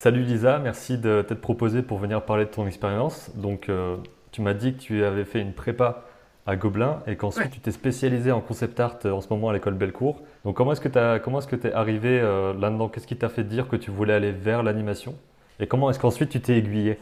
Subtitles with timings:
[0.00, 3.32] Salut Lisa, merci de t'être proposée pour venir parler de ton expérience.
[3.34, 3.96] Donc, euh,
[4.30, 6.04] tu m'as dit que tu avais fait une prépa
[6.46, 9.52] à Gobelin et qu'ensuite tu t'es spécialisé en concept art euh, en ce moment à
[9.52, 10.22] l'école Bellecour.
[10.44, 12.88] Donc, comment est-ce que tu es arrivé euh, là-dedans?
[12.88, 15.16] Qu'est-ce qui t'a fait dire que tu voulais aller vers l'animation?
[15.58, 17.00] Et comment est-ce qu'ensuite tu t'es aiguillé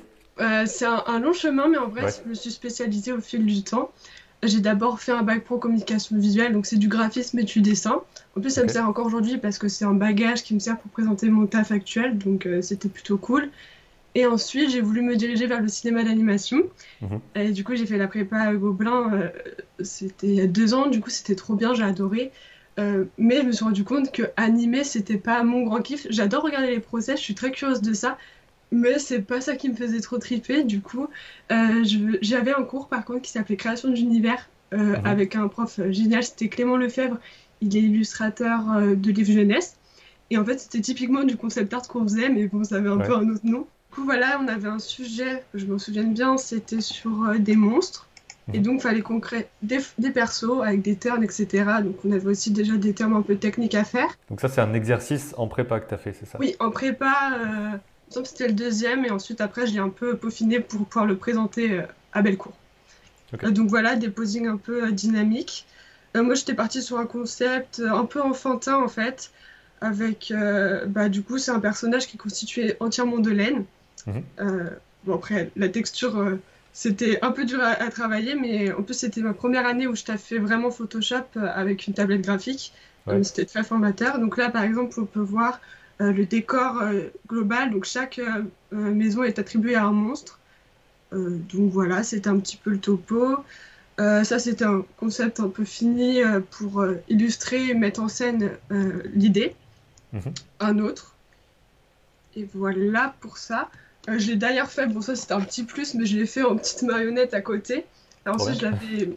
[0.64, 3.90] C'est un, long chemin, mais en vrai, je me suis spécialisée au fil du temps.
[4.42, 8.02] J'ai d'abord fait un bac pro communication visuelle, donc c'est du graphisme et du dessin.
[8.36, 10.78] En plus, ça me sert encore aujourd'hui parce que c'est un bagage qui me sert
[10.78, 13.50] pour présenter mon taf actuel, donc euh, c'était plutôt cool.
[14.14, 16.62] Et ensuite, j'ai voulu me diriger vers le cinéma d'animation.
[17.02, 17.20] Mhm.
[17.34, 19.12] Et du coup, j'ai fait la prépa à Gobelin.
[19.12, 19.28] Euh,
[19.80, 20.86] c'était il y a deux ans.
[20.86, 21.74] Du coup, c'était trop bien.
[21.74, 22.32] J'ai adoré.
[22.78, 26.06] Euh, mais je me suis rendu compte que animer, c'était pas mon grand kiff.
[26.08, 27.16] J'adore regarder les procès.
[27.16, 28.16] Je suis très curieuse de ça
[28.72, 30.64] mais c'est pas ça qui me faisait trop triper.
[30.64, 31.08] Du coup,
[31.52, 31.84] euh,
[32.20, 35.06] j'avais un cours par contre qui s'appelait Création d'univers euh, mhm.
[35.06, 37.18] avec un prof génial, c'était Clément Lefebvre.
[37.60, 39.76] Il est illustrateur euh, de livres jeunesse.
[40.30, 42.98] Et en fait, c'était typiquement du concept art qu'on faisait, mais bon, ça avait un
[42.98, 43.60] peu un autre nom.
[43.60, 48.08] Du coup, voilà, on avait un sujet, je me souviens bien, c'était sur des monstres.
[48.52, 48.64] Et mhm.
[48.64, 51.64] donc, il fallait qu'on crée des, des, persos avec des turns, etc.
[51.82, 54.08] Donc, on avait aussi déjà des termes un peu techniques à faire.
[54.28, 56.38] Donc, ça, c'est un exercice en prépa que tu as fait, c'est ça?
[56.40, 57.32] Oui, en prépa,
[58.10, 61.72] c'était le deuxième et ensuite après je l'ai un peu peaufiné pour pouvoir le présenter
[61.72, 62.52] euh, à Bellecour.
[63.42, 65.66] Euh, donc voilà, des posings un peu euh, dynamiques.
[66.14, 69.30] moi j'étais partie sur un concept un peu enfantin en fait,
[69.80, 70.32] avec
[70.86, 73.64] bah, du coup c'est un personnage qui est constitué entièrement de laine.
[74.06, 74.22] Mhm.
[75.04, 76.38] bon après la texture
[76.72, 80.04] c'était un peu dur à, travailler, mais en plus c'était ma première année où je
[80.04, 82.72] t'ai fait vraiment Photoshop avec une tablette graphique.
[83.22, 84.18] C'était très formateur.
[84.18, 85.60] Donc là par exemple on peut voir
[85.98, 87.70] le décor euh, global.
[87.70, 90.38] Donc chaque euh, maison est attribuée à un monstre.
[91.12, 93.36] donc voilà, c'est un petit peu le topo.
[93.98, 96.20] ça, c'était un concept un peu fini
[96.50, 98.50] pour illustrer et mettre en scène
[99.14, 99.54] l'idée.
[100.12, 100.34] Mhm.
[100.60, 101.14] Un autre.
[102.34, 103.70] Et voilà pour ça.
[104.08, 106.56] je l'ai d'ailleurs fait, bon ça c'était un petit plus, mais je l'ai fait en
[106.56, 107.86] petite marionnette à côté.
[108.26, 109.16] Alors, ensuite, j'avais.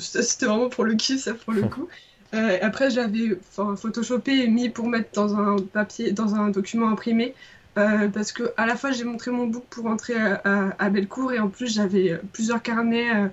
[0.00, 1.88] c'était vraiment pour le kiff, ça pour le coup.
[2.34, 3.38] Euh, après, j'avais
[3.76, 7.34] photoshopé et mis pour mettre dans un papier, dans un document imprimé.
[7.78, 11.38] Euh, parce que à la fois j'ai montré mon book pour entrer à, Bellecour et
[11.38, 13.30] en plus j'avais plusieurs carnets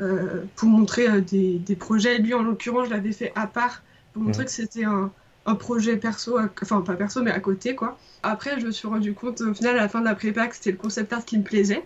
[0.00, 2.18] euh, pour montrer des, des, projets.
[2.18, 4.46] Lui en l'occurrence je l'avais fait à part pour montrer mmh.
[4.46, 5.12] que c'était un,
[5.46, 7.96] un, projet perso, enfin pas perso mais à côté quoi.
[8.24, 10.56] Après je me suis rendu compte au final à la fin de la prépa que
[10.56, 11.84] c'était le concept art qui me plaisait.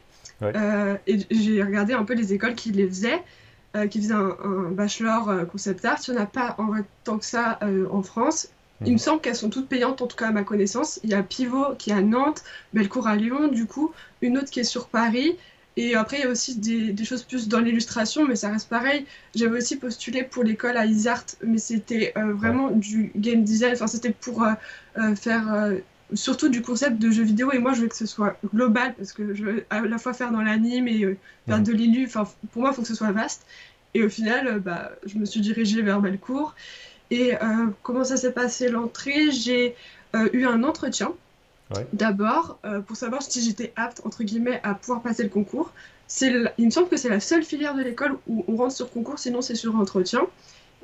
[1.06, 3.22] et j'ai regardé un peu les écoles qui les faisaient.
[3.76, 5.98] Euh, qui faisait un, bachelor euh, concept art.
[6.08, 8.48] Il n'y en a pas en vrai tant que ça euh, en France.
[8.80, 8.98] Il me mhm.
[8.98, 10.98] semble qu'elles sont toutes payantes, en tout cas à ma connaissance.
[11.04, 12.42] Il y a Pivot qui est à Nantes,
[12.72, 13.92] Bellecour à Lyon, du coup,
[14.22, 15.36] une autre qui est sur Paris.
[15.76, 19.06] Et après, il y a aussi des, choses plus dans l'illustration, mais ça reste pareil.
[19.36, 23.74] J'avais aussi postulé pour l'école à Isart, mais c'était vraiment du game design.
[23.74, 24.44] Enfin, c'était pour
[25.14, 25.72] faire
[26.14, 27.52] surtout du concept de jeu vidéo.
[27.52, 30.12] Et moi, je veux que ce soit global parce que je veux à la fois
[30.12, 31.16] faire dans l'anime et euh,
[31.46, 31.64] faire mhm.
[31.64, 32.06] de l'élu.
[32.06, 33.46] Enfin, pour moi, il faut que ce soit vaste.
[33.94, 36.54] Et au final, euh, bah, je me suis dirigée vers Bellecour.
[37.10, 39.30] Et euh, comment ça s'est passé l'entrée?
[39.30, 39.74] J'ai
[40.32, 41.12] eu un entretien.
[41.92, 45.72] D'abord, pour savoir si j'étais apte, entre guillemets, à pouvoir passer le concours.
[46.20, 49.20] Il me semble que c'est la seule filière de l'école où on rentre sur concours,
[49.20, 50.22] sinon c'est sur entretien.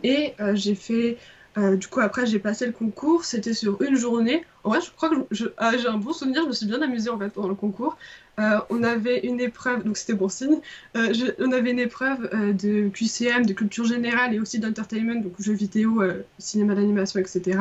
[0.04, 1.18] Et j'ai fait
[1.58, 3.24] euh, du coup, après, j'ai passé le concours.
[3.24, 4.44] C'était sur une journée.
[4.64, 5.16] En vrai, je crois que
[5.56, 6.42] ah, j'ai un bon souvenir.
[6.42, 7.96] Je me suis bien amusée en fait pendant le concours.
[8.38, 10.58] Euh, on avait une épreuve, donc c'était bon signe.
[10.96, 15.54] Euh, on avait une épreuve de QCM, de culture générale et aussi d'entertainment, donc jeux
[15.54, 16.02] vidéo,
[16.38, 17.58] cinéma d'animation, etc.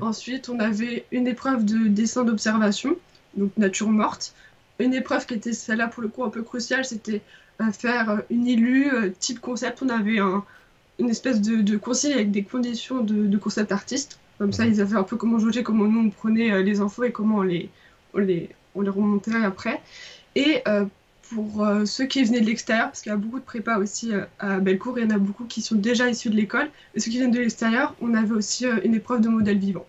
[0.00, 2.96] Ensuite, on avait une épreuve de dessin d'observation,
[3.36, 4.34] donc nature morte.
[4.80, 7.20] Une épreuve qui était celle-là pour le coup un peu cruciale, c'était
[7.72, 9.82] faire une illu type concept.
[9.82, 10.42] On avait un,
[11.00, 14.18] une espèce de, de conseil avec des conditions de, concept artiste.
[14.38, 14.72] Comme ça, mhm.
[14.72, 17.38] ils avaient un peu comment juger, comment nous on prenait euh, les infos et comment
[17.38, 17.68] on les,
[18.14, 19.80] on les, on les remontait après.
[20.36, 20.84] Et euh,
[21.30, 24.12] pour euh, ceux qui venaient de l'extérieur, parce qu'il y a beaucoup de prépa aussi
[24.38, 26.70] à Bellecour, il y en a beaucoup qui sont déjà issus de l'école.
[26.94, 29.86] Et ceux qui viennent de l'extérieur, on avait aussi une épreuve de modèle vivant.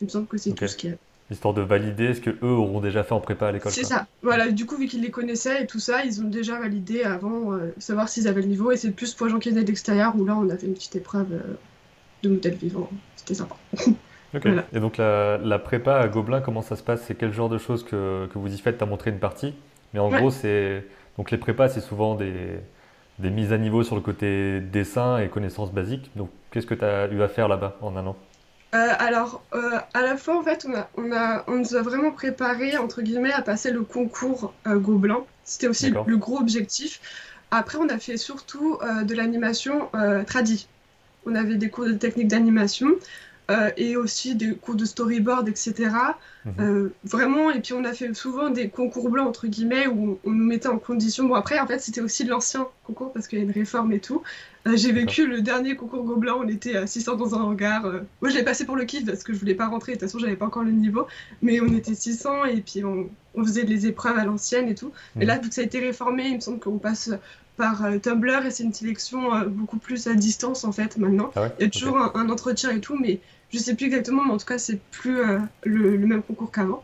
[0.00, 0.98] Il me semble que c'est tout ce qui est
[1.30, 3.72] histoire de valider ce que eux auront déjà fait en prépa à l'école.
[3.72, 4.06] C'est ça.
[4.22, 7.52] Voilà, du coup, vu qu'ils les connaissaient et tout ça, ils ont déjà validé avant,
[7.52, 8.70] euh, savoir s'ils avaient le niveau.
[8.72, 10.96] Et c'est plus pour les gens qui venaient d'extérieur où là, on avait une petite
[10.96, 11.54] épreuve euh,
[12.22, 12.90] de modèle vivant.
[13.16, 13.56] C'était sympa.
[14.72, 17.02] Et donc, la, prépa à Gobelin, comment ça se passe?
[17.06, 18.78] C'est quel genre de choses que, que vous y faites?
[18.78, 19.54] Tu as montré une partie.
[19.92, 20.84] Mais en gros, c'est.
[21.16, 22.58] Donc, les prépas, c'est souvent des,
[23.20, 26.10] des mises à niveau sur le côté dessin et connaissances basiques.
[26.16, 28.16] Donc, qu'est-ce que tu as eu à faire là-bas en un an?
[28.74, 31.82] Euh, alors, euh, à la fois, en fait, on, a, on, a, on nous a
[31.82, 35.24] vraiment préparé, entre guillemets, à passer le concours euh, Gobelin.
[35.44, 37.00] C'était aussi le, gros objectif.
[37.50, 39.90] Après, on a fait surtout de l'animation
[40.26, 40.66] tradie.
[41.26, 42.88] On avait des cours de technique d'animation.
[43.50, 45.90] Euh, et aussi des cours de storyboard, etc.
[46.46, 46.52] Mhm.
[46.60, 50.30] Euh, vraiment, et puis on a fait souvent des concours blancs, entre guillemets, où on
[50.30, 51.24] nous mettait en condition.
[51.24, 53.92] Bon, après, en fait, c'était aussi de l'ancien concours parce qu'il y a une réforme
[53.92, 54.22] et tout.
[54.66, 57.82] Euh, j'ai vécu le dernier concours Gobelin, on était à 600 dans un hangar.
[57.82, 60.08] moi, je l'ai passé pour le kiff parce que je voulais pas rentrer, de toute
[60.08, 61.06] façon, j'avais pas encore le niveau.
[61.42, 63.10] Mais on était 600 et puis on,
[63.44, 64.92] faisait des épreuves à l'ancienne et tout.
[65.16, 65.26] Et mhm.
[65.26, 67.10] là, vu que ça a été réformé, il me semble qu'on passe
[67.56, 71.30] par Tumblr et c'est une sélection beaucoup plus à distance en fait maintenant.
[71.36, 73.20] Ah il y a toujours un, un, entretien et tout, mais
[73.54, 76.82] je sais plus exactement, mais en tout cas, c'est plus euh, le, même concours qu'avant.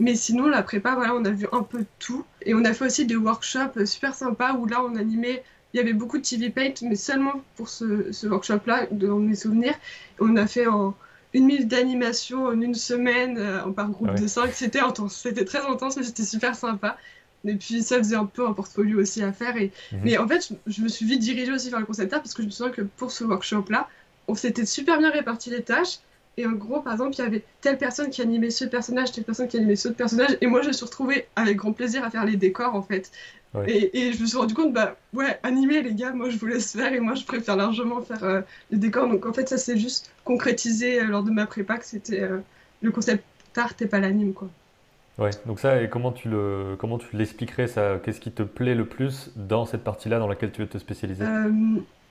[0.00, 2.24] Mais sinon, la prépa, voilà, on a vu un peu tout.
[2.42, 5.44] Et on a fait aussi des workshops super sympas où là, on animait.
[5.72, 9.74] Il y avait beaucoup de TV Paint, mais seulement pour ce, workshop-là, dans mes souvenirs.
[10.18, 10.96] On a fait en
[11.34, 14.52] une minute d'animation en une semaine, euh, en par groupe de cinq.
[14.54, 15.14] C'était intense.
[15.14, 16.96] C'était très intense, mais c'était super sympa.
[17.44, 19.56] Et puis ça faisait un peu un portfolio aussi à faire.
[19.56, 19.72] Et...
[19.92, 20.00] Mhm.
[20.04, 22.42] Mais en fait, je, me suis vite dirigée aussi vers le concept art parce que
[22.42, 23.88] je me souviens que pour ce workshop-là,
[24.26, 25.98] on s'était super bien réparti les tâches.
[26.36, 29.24] Et en gros, par exemple, il y avait telle personne qui animait ce personnage, telle
[29.24, 30.38] personne qui animait ce autre personnage.
[30.40, 33.10] Et moi, je me suis retrouvée avec grand plaisir à faire les décors, en fait.
[33.66, 36.72] Et, je me suis rendu compte, bah ouais, animer, les gars, moi, je vous laisse
[36.72, 36.92] faire.
[36.92, 38.40] Et moi, je préfère largement faire euh,
[38.70, 39.08] les décors.
[39.08, 42.38] Donc, en fait, ça s'est juste concrétisé euh, lors de ma prépa que c'était euh,
[42.82, 43.24] le concept
[43.56, 44.48] art et pas l'anime, quoi.
[45.18, 48.76] Ouais, donc ça, et comment tu le, comment tu l'expliquerais ça Qu'est-ce qui te plaît
[48.76, 51.24] le plus dans cette partie-là dans laquelle tu veux te spécialiser?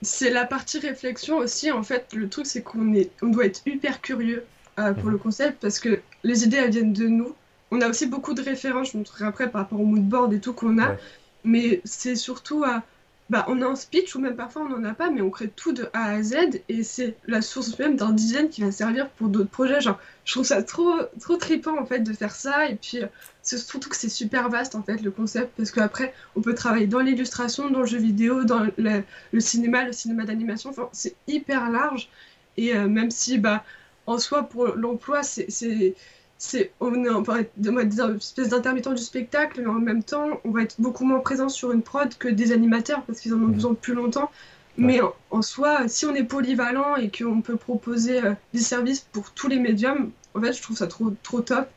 [0.01, 1.71] C'est la partie réflexion aussi.
[1.71, 4.43] En fait, le truc, c'est qu'on est, on doit être hyper curieux
[4.77, 5.11] euh, pour mhm.
[5.11, 7.33] le concept parce que les idées, elles viennent de nous.
[7.71, 10.39] On a aussi beaucoup de références, je vous montrerai après par rapport au moodboard et
[10.39, 10.95] tout qu'on a.
[11.43, 12.83] Mais c'est surtout à
[13.29, 15.49] bah, on a un speech ou même parfois on n'en a pas, mais on crée
[15.49, 19.09] tout de A à Z et c'est la source même d'un design qui va servir
[19.09, 19.81] pour d'autres projets.
[19.81, 22.69] Genre, je trouve ça trop, trop trippant en fait de faire ça.
[22.69, 23.07] Et puis euh,
[23.41, 25.51] c'est surtout que c'est super vaste en fait le concept.
[25.57, 29.91] Parce qu'après on peut travailler dans l'illustration, dans le jeu vidéo, dans le, cinéma, le
[29.91, 32.09] cinéma d'animation, enfin c'est hyper large.
[32.55, 33.65] Et euh, même si bah
[34.05, 35.95] en soi pour l'emploi c'est
[36.37, 40.61] c'est on, est, être des espèces d'intermittents du spectacle, mais en même temps, on va
[40.63, 43.73] être beaucoup moins présent sur une prod que des animateurs parce qu'ils en ont besoin
[43.73, 44.29] plus longtemps.
[44.77, 44.99] Mais
[45.31, 49.47] en, soi, si on est polyvalent et qu'on peut proposer euh, des services pour tous
[49.47, 51.67] les médiums, en fait, je trouve ça trop, trop top.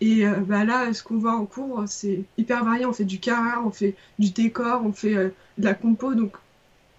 [0.00, 2.84] Et euh, bah là, ce qu'on voit en cours, c'est hyper varié.
[2.84, 5.28] On fait du cara, on fait du décor, on fait euh,
[5.58, 6.14] de la compo.
[6.14, 6.36] Donc,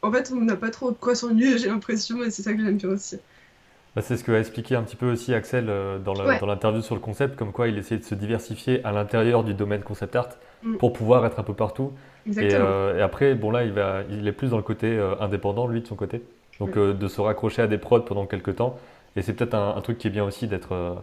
[0.01, 2.63] en fait, on n'a pas trop de quoi s'ennuyer, j'ai l'impression, et c'est ça que
[2.63, 3.17] j'aime bien aussi.
[3.95, 6.95] Bah, c'est ce que a expliqué un petit peu aussi Axel euh, dans l'interview sur
[6.95, 10.29] le concept, comme quoi il essayait de se diversifier à l'intérieur du domaine concept art
[10.63, 10.77] mm.
[10.77, 11.93] pour pouvoir être un peu partout.
[12.37, 15.65] Euh, et, après, bon là, il, va, il est plus dans le côté euh, indépendant,
[15.65, 16.21] lui, de son côté.
[16.59, 18.77] Donc de se raccrocher à des prods pendant quelques temps.
[19.15, 20.97] Et c'est peut-être un, truc qui est bien aussi d'être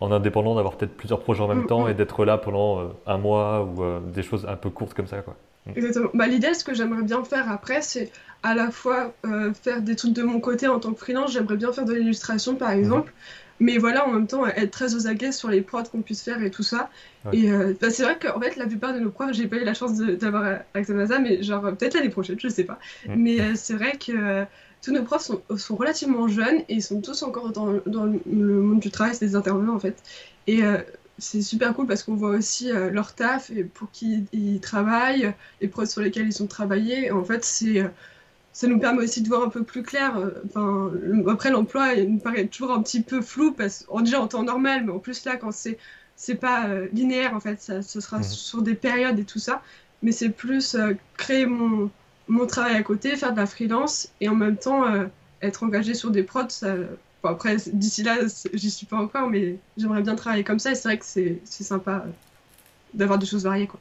[0.00, 1.90] en indépendant, d'avoir peut-être plusieurs projets en même mm, temps mm.
[1.90, 5.18] et d'être là pendant un mois ou des choses un peu courtes comme ça.
[5.18, 5.36] Quoi.
[5.74, 6.10] Exactement.
[6.14, 8.10] Bah, L'idée, ce que j'aimerais bien faire après, c'est
[8.42, 11.32] à la fois euh, faire des trucs de mon côté en tant que freelance.
[11.32, 12.78] J'aimerais bien faire de l'illustration, par mhm.
[12.78, 13.12] exemple.
[13.58, 16.42] Mais voilà, en même temps, être très aux aguets sur les prods qu'on puisse faire
[16.42, 16.90] et tout ça.
[17.32, 19.64] Et euh, bah, c'est vrai qu'en fait, la plupart de nos profs, j'ai pas eu
[19.64, 22.78] la chance d'avoir avec NASA, mais genre peut-être l'année prochaine, je sais pas.
[23.08, 23.14] Mhm.
[23.16, 24.44] Mais euh, c'est vrai que
[24.82, 28.60] tous nos profs sont, sont, relativement jeunes et ils sont tous encore dans, dans le
[28.60, 29.96] monde du travail, c'est des intervenants en fait.
[30.46, 30.62] Et
[31.18, 35.68] c'est super cool parce qu'on voit aussi leur taf et pour qui ils travaillent, les
[35.68, 37.10] prods sur lesquels ils ont travaillé.
[37.10, 37.84] En fait, c'est
[38.56, 40.16] ça nous permet aussi de voir un peu plus clair.
[40.16, 40.90] Euh, enfin,
[41.30, 44.44] après, l'emploi, il me paraît toujours un petit peu flou, parce qu'on déjà en temps
[44.44, 45.76] normal, mais en plus là, quand c'est
[46.16, 48.24] c'est pas euh, linéaire, en fait, ça, ce sera mhm.
[48.24, 49.60] sur des périodes et tout ça,
[50.00, 51.90] mais c'est plus euh, créer mon,
[52.28, 54.86] mon travail à côté, faire de la freelance, et en même temps
[55.42, 56.48] être engagé sur des prods.
[56.48, 56.76] Ça...
[57.24, 58.16] après, d'ici là,
[58.52, 61.40] j'y suis pas encore, mais j'aimerais bien travailler comme ça, et c'est vrai que c'est
[61.44, 62.04] sympa
[62.94, 63.80] d'avoir des choses variées, quoi.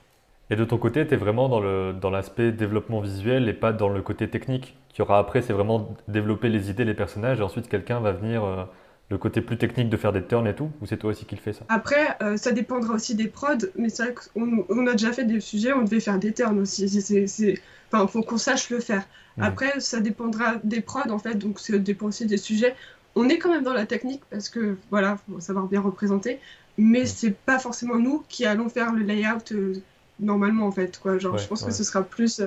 [0.52, 3.90] Et de ton côté, tu es vraiment dans l'aspect dans développement visuel et pas dans
[3.90, 7.68] le côté technique qui aura après, c'est vraiment développer les idées, les personnages, et ensuite
[7.68, 8.64] quelqu'un va venir euh,
[9.10, 11.36] le côté plus technique de faire des turns et tout, ou c'est toi aussi qui
[11.36, 11.66] le fais ça?
[11.68, 15.26] Après, euh, ça dépendra aussi des prods, mais c'est vrai qu'on on a déjà fait
[15.26, 16.88] des sujets, on devait faire des turns aussi.
[17.02, 17.56] C'est,
[17.92, 19.04] enfin, faut qu'on sache le faire.
[19.38, 19.44] Mmh.
[19.44, 22.74] Après, ça dépendra des prods en fait, donc ça dépend aussi des sujets.
[23.16, 26.40] On est quand même dans la technique parce que voilà, faut savoir bien représenter,
[26.78, 29.52] mais c'est pas forcément nous qui allons faire le layout.
[29.52, 29.82] Euh,
[30.20, 32.42] normalement en fait quoi genre je pense que ce sera plus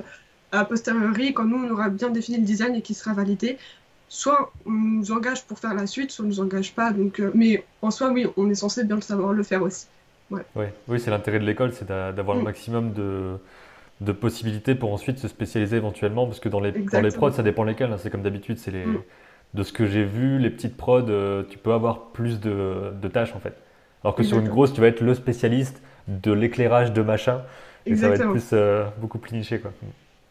[0.51, 3.57] à posteriori quand nous on aura bien défini le design et qui sera validé
[4.07, 7.31] soit on nous engage pour faire la suite soit on nous engage pas donc euh,
[7.35, 9.87] mais en soi oui on est censé bien le savoir le faire aussi
[10.31, 10.73] ouais.
[10.87, 12.45] oui c'est l'intérêt de l'école c'est d'avoir le mm.
[12.45, 13.37] maximum de
[14.01, 17.43] de possibilités pour ensuite se spécialiser éventuellement parce que dans les, dans les prods ça
[17.43, 17.97] dépend lesquels hein.
[18.01, 19.01] c'est comme d'habitude c'est les mm.
[19.53, 23.07] De ce que j'ai vu les petites prods euh, tu peux avoir plus de, de
[23.07, 23.55] tâches en fait
[24.03, 27.41] alors que sur une grosse tu vas être le spécialiste de l'éclairage de machin.
[27.85, 29.59] Et ça va être plus, euh, beaucoup plus niché.
[29.59, 29.71] Quoi.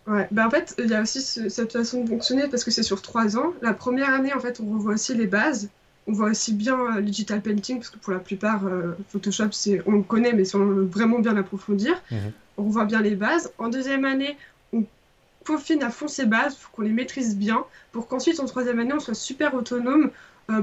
[0.06, 2.82] Ouais, bah en fait, il y a aussi cette façon de fonctionner parce que c'est
[2.82, 3.52] sur trois ans.
[3.62, 5.68] La première année, en fait, on revoit aussi les bases.
[6.06, 8.62] on voit aussi bien le digital painting, parce que pour la plupart,
[9.08, 12.32] Photoshop, c'est, on le connaît, mais si on veut vraiment bien l'approfondir, mhm.
[12.56, 13.52] on voit bien les bases.
[13.58, 14.36] En deuxième année,
[14.72, 14.84] on
[15.48, 18.92] peaufine à fond ces bases, faut qu'on les maîtrise bien, pour qu'ensuite, en troisième année,
[18.92, 20.10] on soit super autonome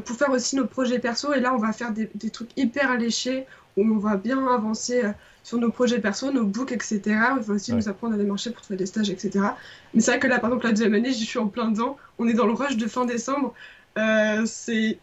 [0.04, 1.34] pour faire aussi nos projets perso.
[1.34, 3.46] Et là, on va faire des, des trucs hyper alléchés,
[3.78, 5.04] où on va bien avancer
[5.44, 7.02] sur nos projets perso, nos books, etc.
[7.38, 9.46] Il faut aussi nous apprendre à démarcher pour trouver des stages, etc.
[9.94, 11.98] Mais c'est vrai que là, par exemple, la deuxième année, j'y suis en plein dedans.
[12.18, 13.54] On est dans le rush de fin décembre.
[13.98, 14.46] Euh,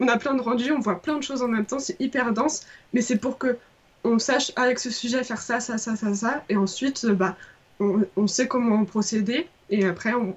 [0.00, 2.32] on a plein de rendus, on voit plein de choses en même temps, c'est hyper
[2.32, 3.56] dense, mais c'est pour que
[4.04, 7.36] on sache avec ce sujet faire ça, ça, ça, ça, ça, et ensuite, euh, bah,
[7.80, 10.36] on, sait comment procéder, et après, on,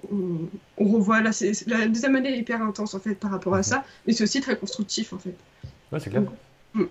[0.77, 1.21] revoit.
[1.21, 1.31] Là,
[1.67, 4.39] la deuxième année est hyper intense en fait par rapport à ça, mais c'est aussi
[4.39, 5.35] très constructif en fait.
[5.91, 6.23] Ouais, c'est clair.
[6.73, 6.85] Hmm.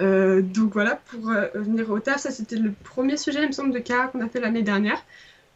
[0.00, 3.52] Euh, donc voilà, pour euh, venir au taf, ça c'était le premier sujet, il me
[3.52, 5.04] semble, de cas qu'on a fait l'année dernière.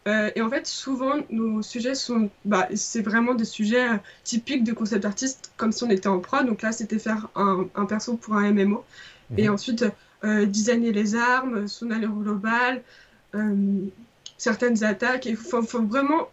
[0.07, 2.29] Euh, et en fait, souvent, nos sujets sont.
[2.45, 3.87] Bah, c'est vraiment des sujets
[4.23, 6.47] typiques de concept artiste, comme si on était en prod.
[6.47, 8.85] Donc là, c'était faire un, perso pour un MMO.
[9.39, 9.55] Et mhm.
[9.55, 9.85] ensuite,
[10.23, 12.83] designer les armes, son allure globale,
[14.41, 15.27] certaines attaques.
[15.27, 16.29] Il faut, faut, vraiment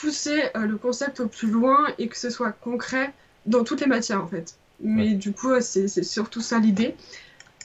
[0.00, 3.12] pousser le concept au plus loin et que ce soit concret
[3.46, 4.56] dans toutes les matières, en fait.
[4.80, 6.94] Mais du coup, c'est surtout ça l'idée.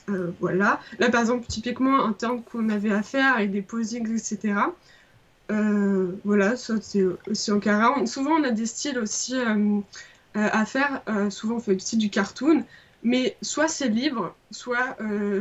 [0.08, 0.80] Euh, voilà.
[0.98, 4.54] Là, par exemple, typiquement, un terme qu'on avait à faire avec des posings, etc.
[5.50, 8.06] Euh, voilà, ça c'est aussi en carré.
[8.06, 9.80] Souvent, on a des styles aussi euh,
[10.34, 11.02] à faire.
[11.30, 12.64] souvent, on fait aussi du cartoon.
[13.06, 14.96] Mais soit c'est libre, soit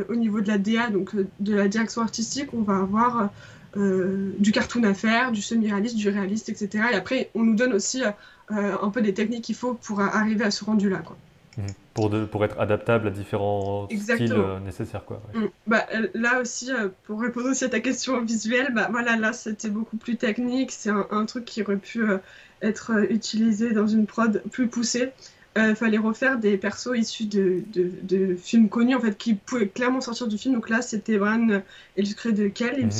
[0.09, 3.29] au niveau de la DA, donc de la direction artistique, on va avoir
[3.75, 6.85] du cartoon à faire, du semi-réaliste, du réaliste, etc.
[6.91, 8.03] Et après, on nous donne aussi
[8.49, 10.99] un peu des techniques qu'il faut pour arriver à ce rendu-là.
[10.99, 11.17] Quoi.
[11.57, 11.67] Mhm.
[11.93, 15.05] Pour, de, pour être adaptable à différents styles euh, nécessaires.
[15.05, 15.45] Quoi, mm.
[15.67, 19.69] bah, là aussi, euh, pour répondre aussi à ta question visuelle, bah, voilà, là c'était
[19.69, 20.71] beaucoup plus technique.
[20.71, 22.17] C'est un, truc qui aurait pu euh,
[22.63, 25.11] être utilisé dans une prod plus poussée.
[25.55, 29.67] Il fallait refaire des persos issus de, de, de, films connus en fait, qui pouvaient
[29.67, 30.55] clairement sortir du film.
[30.55, 31.61] Donc là, c'était Bran
[31.95, 32.91] illustré de Kel, il me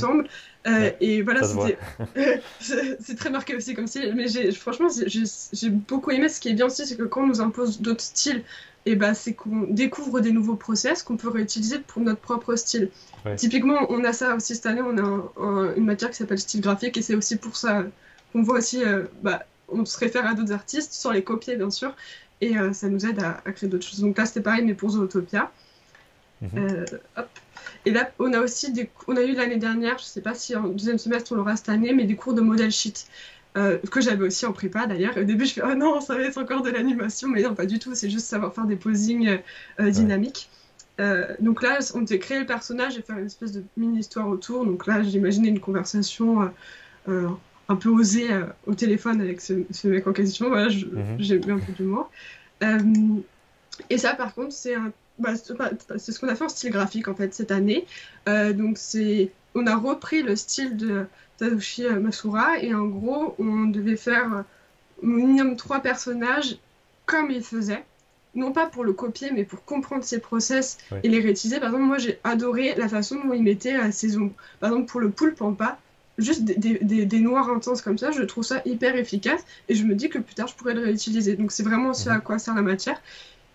[0.66, 0.94] semble.
[1.02, 1.42] et voilà,
[2.60, 4.14] c'est très marqué aussi comme style.
[4.16, 6.30] Mais franchement, j'ai beaucoup aimé.
[6.30, 8.44] Ce qui est bien aussi, c'est que quand on nous impose d'autres styles,
[8.86, 12.90] et bah, c'est qu'on découvre des nouveaux process qu'on peut réutiliser pour notre propre style.
[13.38, 16.98] Typiquement, on a ça aussi cette année, on a une matière qui s'appelle style graphique
[16.98, 17.86] et c'est aussi pour ça
[18.34, 21.70] qu'on voit aussi, euh, bah, on se réfère à d'autres artistes, sans les copier bien
[21.70, 21.96] sûr,
[22.42, 24.02] et euh, ça nous aide à, créer d'autres choses.
[24.02, 25.52] Donc là, c'était pareil, mais pour Zootopia.
[26.44, 26.50] Mhm.
[26.58, 26.86] Euh,
[27.86, 30.56] et là, on a aussi des, on a eu l'année dernière, je sais pas si
[30.56, 33.06] en deuxième semestre on l'aura cette année, mais des cours de model sheet.
[33.56, 35.16] Euh, que j'avais aussi en prépa d'ailleurs.
[35.16, 37.68] Au début, je fais oh non, ça va être encore de l'animation, mais non, pas
[37.68, 39.40] du tout, c'est juste savoir faire des posings
[39.80, 40.50] euh, dynamiques.
[41.40, 44.66] Donc là, on devait créer le personnage et faire une espèce de mini-histoire autour.
[44.66, 46.52] Donc là, j'imaginais une conversation
[47.08, 48.28] un peu osée
[48.66, 49.54] au téléphone avec ce,
[49.88, 50.50] mec en question.
[50.50, 51.18] Voilà, mhm.
[51.20, 52.10] j'ai mis un peu d'humour.
[53.90, 54.76] et ça, par contre, c'est
[55.20, 57.86] bah, c'est ce qu'on a fait en style graphique en fait cette année.
[58.28, 61.06] donc c'est, on a repris le style de
[61.38, 62.60] Tadashi Masura.
[62.60, 64.44] Et en gros, on devait faire
[65.02, 66.58] minimum trois personnages
[67.06, 67.84] comme il faisait.
[68.36, 71.60] Non pas pour le copier, mais pour comprendre ses process et les réutiliser.
[71.60, 74.34] Par exemple, moi, j'ai adoré la façon dont il mettait ses ombres.
[74.60, 75.78] Par exemple, pour le poulpe en pas,
[76.18, 79.46] juste des, noirs intenses comme ça, je trouve ça hyper efficace.
[79.70, 81.36] Et je me dis que plus tard, je pourrais le réutiliser.
[81.36, 83.00] Donc, c'est vraiment ce à quoi sert la matière.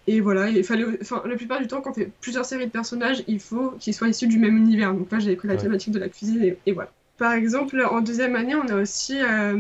[0.09, 2.71] Et voilà, il fallait, enfin, la plupart du temps, quand on fait plusieurs séries de
[2.71, 4.95] personnages, il faut qu'ils soient issus du même univers.
[4.95, 6.91] Donc là, j'ai pris la thématique de la cuisine et voilà.
[7.19, 9.59] Par exemple, en deuxième année, on a aussi euh,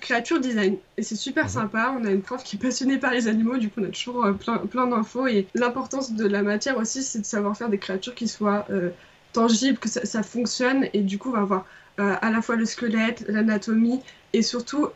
[0.00, 0.76] créature design.
[0.96, 1.50] Et c'est super mhm.
[1.50, 1.96] sympa.
[1.98, 3.56] On a une prof qui est passionnée par les animaux.
[3.56, 5.26] Du coup, on a toujours euh, plein, plein d'infos.
[5.26, 8.90] Et l'importance de la matière aussi, c'est de savoir faire des créatures qui soient euh,
[9.32, 10.86] tangibles, que ça, fonctionne.
[10.92, 11.66] Et du coup, on va avoir
[11.98, 14.00] à la fois le squelette, l'anatomie
[14.32, 14.88] et surtout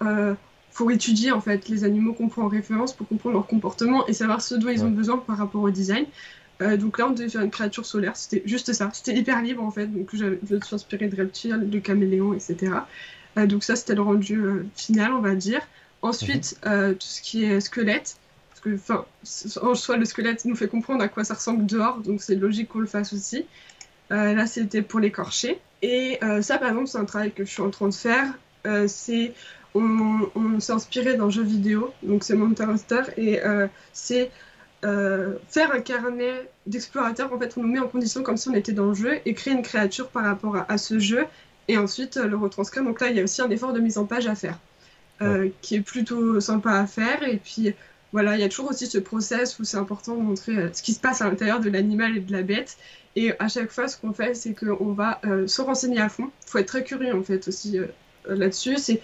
[0.74, 4.12] faut étudier en fait les animaux qu'on prend en référence pour comprendre leur comportement et
[4.12, 6.04] savoir ce dont ils ont besoin par rapport au design.
[6.62, 8.90] Euh, donc là, on devait faire une créature solaire, c'était juste ça.
[8.92, 12.72] C'était hyper libre en fait, donc je me suis inspirée de reptiles, de caméléons, etc.
[13.38, 15.60] Euh, donc ça, c'était le rendu euh, final, on va dire.
[16.02, 16.94] Ensuite, mhm.
[16.94, 18.16] tout ce qui est squelette,
[18.50, 19.06] parce que enfin,
[19.62, 22.68] en soi, le squelette nous fait comprendre à quoi ça ressemble dehors, donc c'est logique
[22.68, 23.46] qu'on le fasse aussi.
[24.10, 25.58] là, c'était pour l'écorcher.
[25.80, 28.34] Et ça, par exemple, c'est un travail que je suis en train de faire.
[28.86, 29.32] c'est
[29.74, 33.40] on, on s'est inspiré d'un jeu vidéo, donc c'est Monster Hunter, et
[33.92, 34.30] c'est
[34.84, 38.54] euh, faire un carnet d'explorateur, en fait, on nous met en condition comme si on
[38.54, 41.24] était dans le jeu et créer une créature par rapport à, ce jeu
[41.68, 42.84] et ensuite euh, le retranscrire.
[42.84, 44.58] Donc là, il y a aussi un effort de mise en page à faire
[45.22, 47.22] euh, qui est plutôt sympa à faire.
[47.22, 47.74] Et puis
[48.12, 50.92] voilà, il y a toujours aussi ce process où c'est important de montrer ce qui
[50.92, 52.76] se passe à l'intérieur de l'animal et de la bête.
[53.16, 56.30] Et à chaque fois, ce qu'on fait, c'est qu'on va se renseigner à fond.
[56.46, 57.78] Il faut être très curieux en fait aussi
[58.26, 58.76] là-dessus.
[58.76, 59.00] C'est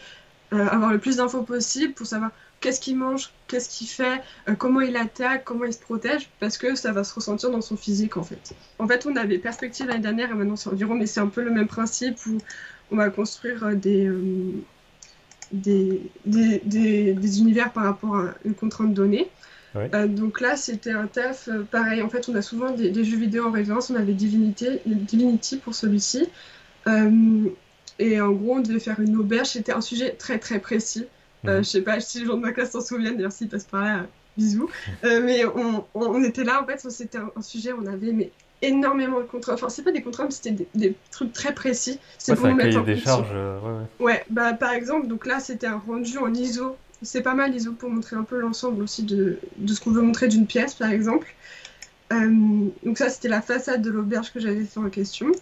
[0.52, 2.30] avoir le plus d'infos possible pour savoir
[2.60, 6.58] qu'est-ce qu'il mange, qu'est-ce qu'il fait, euh, comment il attaque, comment il se protège, parce
[6.58, 8.54] que ça va se ressentir dans son physique en fait.
[8.78, 11.42] En fait, on avait perspective l'année dernière et maintenant c'est environ, mais c'est un peu
[11.42, 12.38] le même principe où
[12.90, 14.10] on va construire euh, des,
[15.52, 16.10] des,
[16.64, 19.28] des, univers par rapport à une contrainte donnée.
[20.08, 22.02] donc là, c'était un taf pareil.
[22.02, 23.90] En fait, on a souvent des, jeux vidéo en référence.
[23.90, 26.28] On avait Divinity, Divinity pour celui-ci.
[28.00, 29.48] Et en gros, on devait faire une auberge.
[29.48, 31.06] C'était un sujet très très précis.
[31.46, 31.64] Euh, mhm.
[31.64, 33.84] je sais pas si les gens de ma classe s'en souviennent, d'ailleurs s'ils passent par
[33.84, 34.68] là, bisous.
[35.04, 38.30] Euh, mais on, on, était là, en fait, c'était un, sujet, on avait mais,
[38.62, 39.54] énormément de contraintes.
[39.54, 41.98] Enfin, c'est pas des contraintes, c'était des, trucs très précis.
[42.18, 43.28] C'est pour nous mettre des charges.
[43.32, 44.24] Euh, ouais, ouais.
[44.30, 46.76] bah par exemple, donc là, c'était un rendu en ISO.
[47.02, 50.02] C'est pas mal ISO pour montrer un peu l'ensemble aussi de, de ce qu'on veut
[50.02, 51.34] montrer d'une pièce, par exemple.
[52.10, 55.32] donc ça, c'était la façade de l'auberge que j'avais fait en question.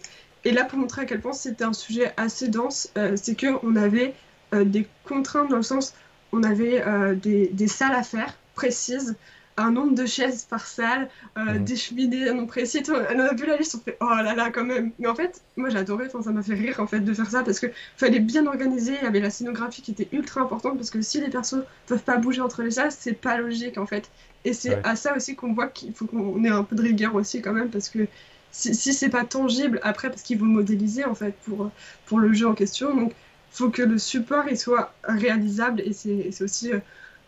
[0.44, 3.76] Et là, pour montrer à quel point c'était un sujet assez dense, c'est que on
[3.76, 4.14] avait
[4.54, 5.94] euh, des contraintes dans le sens
[6.32, 9.16] on avait euh, des, des, salles à faire précises,
[9.56, 11.64] un nombre de chaises par salle, euh, mhm.
[11.64, 12.82] des cheminées, un nombre précis.
[12.88, 14.92] On a vu la liste, on fait oh là là quand même.
[14.98, 17.58] Mais en fait, moi j'adorais, ça m'a fait rire en fait de faire ça parce
[17.58, 18.94] qu'il fallait bien organiser.
[19.00, 22.02] Il y avait la scénographie qui était ultra importante parce que si les persos peuvent
[22.02, 24.10] pas bouger entre les salles, c'est pas logique en fait.
[24.44, 27.14] Et c'est à ça aussi qu'on voit qu'il faut qu'on ait un peu de rigueur
[27.14, 28.06] aussi quand même parce que
[28.50, 31.70] si, si c'est pas tangible après parce qu'ils vont modéliser en fait pour,
[32.06, 32.94] pour le jeu en question.
[32.94, 33.12] Donc
[33.50, 36.78] faut que le support il soit réalisable et c'est aussi euh,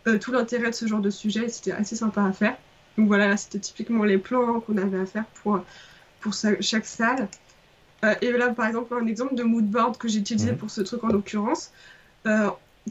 [0.07, 1.49] euh, tout l'intérêt de ce genre de sujet.
[1.49, 2.57] C'était assez sympa à faire.
[2.97, 5.59] Donc voilà, c'était typiquement les plans qu'on avait à faire pour,
[6.19, 7.27] pour chaque salle.
[8.03, 10.57] Euh, et là, par exemple, un exemple de moodboard que j'ai utilisé mhm.
[10.57, 11.71] pour ce truc en l'occurrence.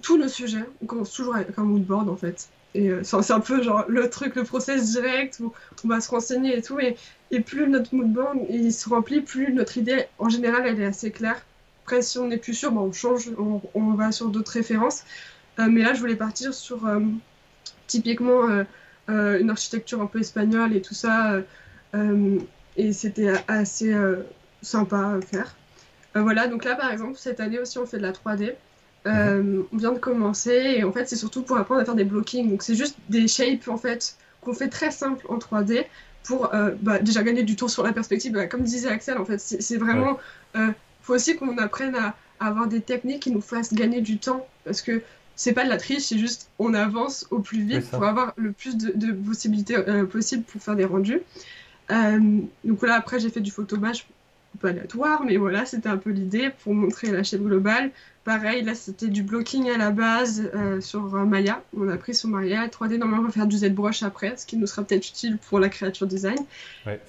[0.03, 2.49] tout le sujet, on commence toujours avec un moodboard en fait.
[2.75, 5.53] Et c'est un peu genre le truc, le process direct où
[5.85, 6.79] on va se renseigner et tout.
[6.79, 6.97] Et,
[7.41, 11.45] plus notre moodboard il se remplit, plus notre idée en général elle est assez claire.
[11.91, 13.31] Après, si on n'est plus sûr, on change,
[13.75, 15.03] on, va sur d'autres références.
[15.59, 17.01] Euh, mais là, je voulais partir sur euh,
[17.89, 18.49] typiquement
[19.09, 21.41] euh, une architecture un peu espagnole et tout ça.
[22.77, 23.93] et c'était assez
[24.63, 25.57] sympa à faire.
[26.15, 28.55] voilà, donc là, par exemple, cette année aussi, on fait de la 3D.
[29.07, 29.65] Mhm.
[29.73, 32.51] on vient de commencer et en fait c'est surtout pour apprendre à faire des blockings
[32.51, 35.87] donc c'est juste des shapes en fait qu'on fait très simple en 3D
[36.23, 36.51] pour
[36.83, 39.77] bah, déjà gagner du temps sur la perspective bah, comme disait Axel en fait c'est
[39.79, 40.19] vraiment
[41.03, 44.83] faut aussi qu'on apprenne à, avoir des techniques qui nous fassent gagner du temps parce
[44.83, 45.03] que
[45.37, 48.53] c'est pas de la triche, c'est juste on avance au plus vite pour avoir le
[48.53, 51.21] plus de, possibilités euh, possibles pour faire des rendus.
[51.91, 54.07] Euh, donc là, après, j'ai fait du photobage
[54.61, 57.91] pas aléatoire, mais voilà, c'était un peu l'idée pour montrer la chaîne globale.
[58.25, 61.63] Pareil, là, c'était du blocking à la base euh, sur Maya.
[61.77, 62.99] On a pris sur Maya 3D.
[62.99, 65.69] Normalement, on va faire du ZBrush après, ce qui nous sera peut-être utile pour la
[65.69, 66.39] créature design.
[66.87, 67.01] Ouais,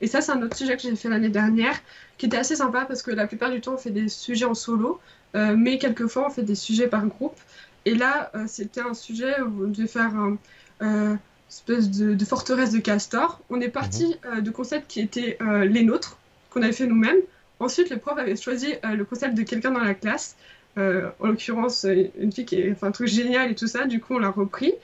[0.00, 1.76] et ça, c'est un autre sujet que j'ai fait l'année dernière,
[2.18, 4.54] qui était assez sympa parce que la plupart du temps, on fait des sujets en
[4.54, 5.00] solo,
[5.34, 7.36] euh, mais quelquefois, on fait des sujets par groupe.
[7.84, 10.36] Et là, euh, c'était un sujet où on devait faire une
[10.82, 11.16] euh,
[11.48, 13.40] espèce de, forteresse de castor.
[13.50, 14.42] On est parti mhm.
[14.42, 16.18] de concepts qui étaient les nôtres,
[16.50, 17.20] qu'on avait fait nous-mêmes.
[17.60, 20.36] Ensuite, le prof avait choisi le concept de quelqu'un dans la classe,
[20.76, 21.84] en l'occurrence
[22.20, 23.86] une fille qui est enfin, un truc génial et tout ça.
[23.86, 24.74] Du coup, on l'a repris.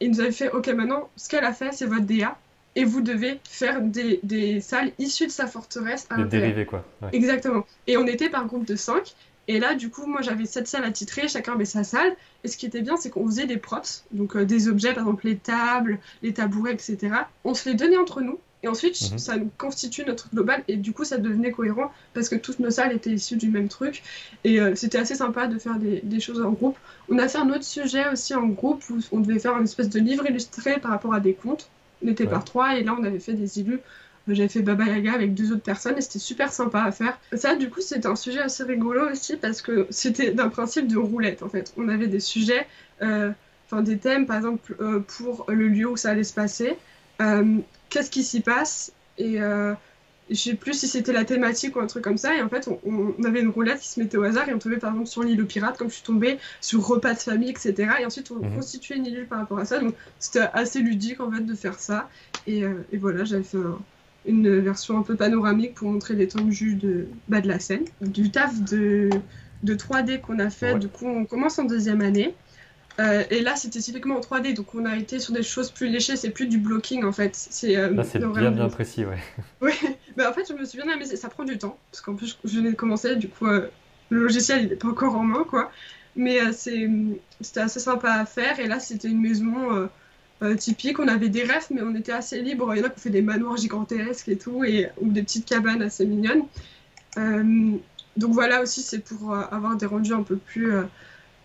[0.00, 2.38] Et il nous avait fait, ok, maintenant, ce qu'elle a fait, c'est votre DA
[2.76, 6.84] et vous devez faire des, des, salles issues de sa forteresse à Des dérivés, quoi.
[7.12, 7.66] Exactement.
[7.86, 9.14] Et on était par groupe de 5.
[9.48, 12.14] Et là, du coup, moi, j'avais cette salles à titrer, chacun avait sa salle.
[12.44, 15.02] Et ce qui était bien, c'est qu'on faisait des props, donc euh, des objets, par
[15.02, 16.98] exemple les tables, les tabourets, etc.
[17.44, 18.38] On se les donnait entre nous.
[18.62, 19.18] Et ensuite, mhm.
[19.18, 20.62] ça nous constitue notre global.
[20.68, 23.68] Et du coup, ça devenait cohérent parce que toutes nos salles étaient issues du même
[23.68, 24.02] truc.
[24.44, 26.76] Et euh, c'était assez sympa de faire des, des, choses en groupe.
[27.08, 29.88] On a fait un autre sujet aussi en groupe où on devait faire une espèce
[29.88, 31.70] de livre illustré par rapport à des contes.
[32.04, 33.80] On était par trois et là on avait fait des élus.
[34.28, 37.18] J'avais fait Baba Yaga avec deux autres personnes et c'était super sympa à faire.
[37.32, 40.98] Ça, du coup, c'était un sujet assez rigolo aussi parce que c'était d'un principe de
[40.98, 41.72] roulette en fait.
[41.76, 42.66] On avait des sujets,
[43.02, 43.30] euh,
[43.66, 46.76] enfin des thèmes, par exemple euh, pour le lieu où ça allait se passer.
[47.90, 49.38] Qu'est-ce qui s'y passe et
[50.30, 52.36] je sais plus si c'était la thématique ou un truc comme ça.
[52.36, 54.78] Et en fait, on, avait une roulette qui se mettait au hasard et on tombait
[54.78, 57.74] par exemple sur l'île pirate, comme je suis tombée, sur repas de famille, etc.
[58.00, 58.54] Et ensuite, on mhm.
[58.54, 59.80] constituait une île par rapport à ça.
[59.80, 62.08] Donc, c'était assez ludique en fait de faire ça.
[62.46, 63.58] Et, euh, voilà, j'avais fait
[64.26, 67.84] une version un peu panoramique pour montrer l'étendue de, bah, de la scène.
[68.00, 69.10] Du taf de,
[69.64, 72.34] de 3D qu'on a fait, du coup, on commence en deuxième année.
[73.00, 75.88] Euh, et là, c'était typiquement en 3D, donc on a été sur des choses plus
[75.88, 77.34] léchées, c'est plus du blocking en fait.
[77.34, 79.18] C'est euh, là, c'est bien, bien précis, ouais.
[79.62, 79.72] oui,
[80.16, 82.38] mais en fait, je me suis bien amusée, ça prend du temps, parce qu'en plus,
[82.44, 83.68] je venais de commencer, du coup, euh,
[84.10, 85.70] le logiciel, il n'est pas encore en main, quoi.
[86.16, 89.88] Mais c'était assez sympa à faire, et là, c'était une maison
[90.58, 92.74] typique, on avait des rêves, mais on était assez libre.
[92.74, 95.22] Il y en a qui ont fait des manoirs gigantesques et tout, et, ou des
[95.22, 96.42] petites cabanes assez mignonnes.
[97.16, 100.74] donc voilà aussi, c'est pour avoir des rendus un peu plus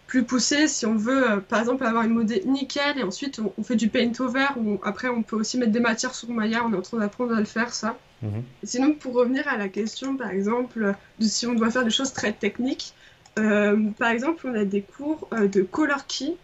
[0.07, 3.75] plus poussé, si on veut, par exemple, avoir une modée nickel et ensuite on, fait
[3.75, 6.77] du paint over, ou après on peut aussi mettre des matières sur Maya, on est
[6.77, 7.97] en train d'apprendre à le faire, ça.
[8.21, 8.43] Mhm.
[8.63, 12.13] Sinon, pour revenir à la question, par exemple, de si on doit faire des choses
[12.13, 12.93] très techniques,
[13.35, 16.35] par exemple, on a des cours de color key,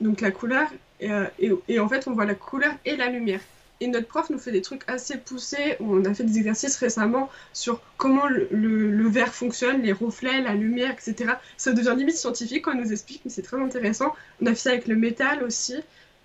[0.00, 0.68] donc la couleur,
[1.00, 3.40] et, et, en fait, on voit la couleur et la lumière.
[3.80, 5.76] Et notre prof nous fait des trucs assez poussés.
[5.80, 10.54] On a fait des exercices récemment sur comment le, le, verre fonctionne, les reflets, la
[10.54, 11.34] lumière, etc.
[11.56, 14.14] Ça devient limite scientifique quand on nous explique, mais c'est très intéressant.
[14.40, 15.74] On a fait ça avec le métal aussi.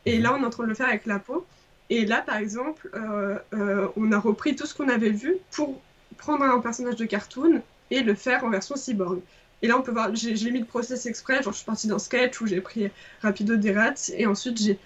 [0.05, 1.45] Et là, on est en train de le faire avec la peau.
[1.89, 5.81] Et là, par exemple, euh, euh, on a repris tout ce qu'on avait vu pour
[6.17, 9.21] prendre un personnage de cartoon et le faire en version cyborg.
[9.61, 11.99] Et là, on peut voir, j'ai mis le process exprès, genre je suis partie dans
[11.99, 12.89] Sketch où j'ai pris
[13.21, 14.79] Rapido des rats et ensuite j'ai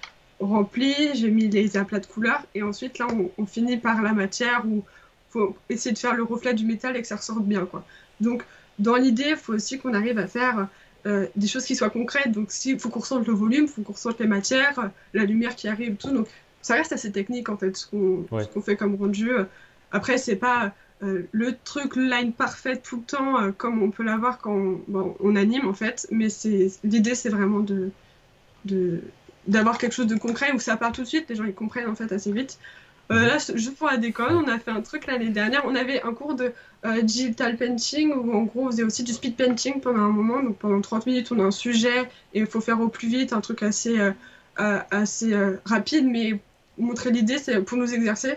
[0.46, 4.64] rempli, j'ai mis les aplats de couleurs, et ensuite là on, finit par la matière
[4.66, 4.84] où
[5.30, 7.86] faut essayer de faire le reflet du métal et que ça ressorte bien quoi.
[8.22, 8.44] Donc
[8.80, 10.68] dans l'idée, il faut aussi qu'on arrive à faire
[11.06, 12.32] euh, des choses qui soient concrètes.
[12.32, 15.56] Donc s'il faut qu'on ressente le volume, il faut qu'on ressente les matières, la lumière
[15.56, 16.12] qui arrive, tout.
[16.12, 16.28] Donc
[16.62, 19.32] ça reste assez technique en fait ce qu'on fait comme rendu.
[19.92, 24.04] Après c'est pas euh, le truc line parfaite tout le temps euh, comme on peut
[24.04, 24.80] l'avoir quand
[25.20, 26.28] on, anime en fait, mais
[26.84, 27.92] l'idée c'est vraiment de,
[28.64, 29.02] de
[29.48, 31.90] d'avoir quelque chose de concret où ça part tout de suite, les gens ils comprennent
[31.90, 32.58] en fait assez vite.
[33.12, 33.28] Euh, mhm.
[33.28, 35.64] là, juste pour la déconne, on a fait un truc l'année dernière.
[35.66, 36.54] On avait un cours de
[36.86, 40.42] euh, digital painting où en gros on faisait aussi du speed painting pendant un moment.
[40.42, 42.04] Donc pendant 30 minutes, on a un sujet
[42.34, 46.40] et il faut faire au plus vite, un truc assez, euh, assez rapide, mais
[46.78, 48.36] montrer l'idée, c'est pour nous exercer.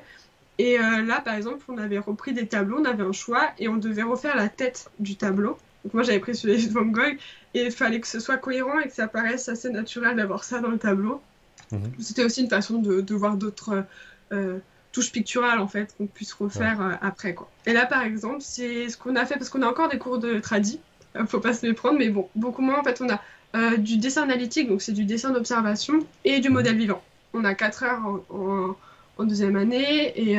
[0.58, 3.76] Et là, par exemple, on avait repris des tableaux, on avait un choix et on
[3.76, 5.58] devait refaire la tête du tableau.
[5.86, 7.16] Donc moi j'avais pris celui de Van Gogh
[7.54, 10.58] et il fallait que ce soit cohérent et que ça paraisse assez naturel d'avoir ça
[10.58, 11.22] dans le tableau.
[11.70, 11.92] Mhm.
[12.00, 13.84] C'était aussi une façon de, voir d'autres
[14.32, 14.58] euh,
[14.90, 17.48] touches picturales en fait qu'on puisse refaire euh, après quoi.
[17.66, 20.18] Et là par exemple c'est ce qu'on a fait parce qu'on a encore des cours
[20.18, 20.80] de tradi,
[21.14, 23.20] euh, faut pas se méprendre mais bon beaucoup moins en fait on a
[23.78, 26.54] du dessin analytique donc c'est du dessin d'observation et du mhm.
[26.54, 27.02] modèle vivant.
[27.32, 28.76] On a 4 heures en,
[29.18, 30.36] en deuxième année et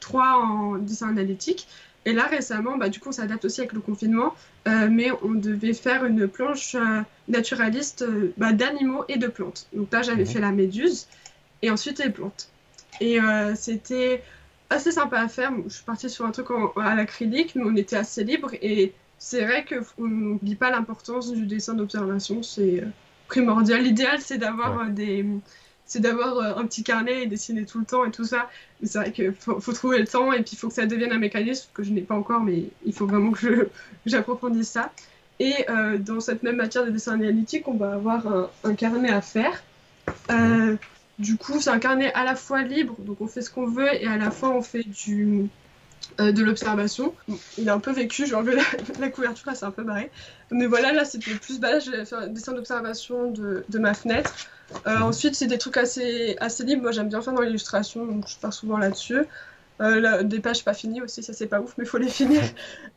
[0.00, 1.66] 3 en dessin analytique.
[2.04, 4.34] Et là, récemment, bah, du coup, on s'adapte aussi avec le confinement,
[4.66, 9.68] euh, mais on devait faire une planche euh, naturaliste euh, bah, d'animaux et de plantes.
[9.72, 10.30] Donc là, j'avais mhm.
[10.30, 11.06] fait la méduse
[11.62, 12.48] et ensuite les plantes.
[13.00, 13.18] Et
[13.56, 14.22] c'était
[14.70, 15.50] assez sympa à faire.
[15.66, 18.50] Je suis partie sur un truc à l'acrylique, mais on était assez libre.
[18.60, 22.84] Et c'est vrai qu'on n'oublie pas l'importance du dessin d'observation, c'est
[23.26, 23.82] primordial.
[23.82, 25.24] L'idéal, c'est d'avoir des
[25.92, 28.48] c'est d'avoir euh, un petit carnet et dessiner tout le temps et tout ça.
[28.80, 31.12] Mais c'est vrai qu'il faut, trouver le temps et puis il faut que ça devienne
[31.12, 33.68] un mécanisme que je n'ai pas encore, mais il faut vraiment que
[34.06, 34.90] j'approfondisse ça.
[35.38, 39.20] Et euh, dans cette même matière de dessin analytique, on va avoir un, carnet à
[39.20, 39.62] faire.
[40.30, 40.76] Euh,
[41.18, 43.92] du coup, c'est un carnet à la fois libre, donc on fait ce qu'on veut,
[43.92, 45.46] et à la fois on fait du,
[46.18, 47.14] de l'observation.
[47.58, 48.60] Il a un peu vécu, j'ai enlevé
[49.00, 50.10] la, couverture, là c'est un peu barré.
[50.50, 54.34] Mais voilà, là c'était plus, je vais faire un dessin d'observation de, de, ma fenêtre.
[54.86, 56.82] Euh, ensuite, c'est des trucs assez, assez libres.
[56.82, 59.22] Moi, j'aime bien faire dans l'illustration, donc je pars souvent là-dessus.
[59.80, 62.42] Euh, des pages pas finies aussi, ça c'est pas ouf, mais faut les finir.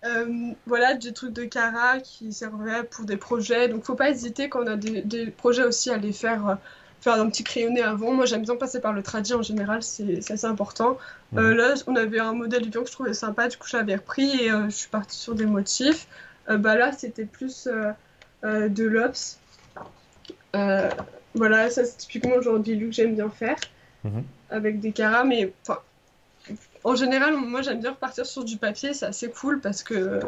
[0.06, 3.68] Euh, voilà, des trucs de Cara qui servaient pour des projets.
[3.68, 6.58] Donc, faut pas hésiter quand on a des projets aussi à les faire,
[7.02, 8.12] faire un petit crayonné avant.
[8.12, 10.98] Moi, j'aime bien passer par le tradit en général, c'est assez important.
[11.34, 14.30] là, on avait un modèle vivant que je trouvais sympa, du coup, je l'avais repris
[14.42, 16.08] et je suis partie sur des motifs.
[16.48, 17.68] bah là, c'était plus
[18.44, 19.40] de l'ops.
[21.36, 23.58] Voilà, ça c'est typiquement le genre de look que j'aime bien faire
[24.04, 24.24] mhm.
[24.50, 25.52] avec des caras, mais
[26.84, 30.22] en général, moi j'aime bien repartir sur du papier, c'est assez cool parce que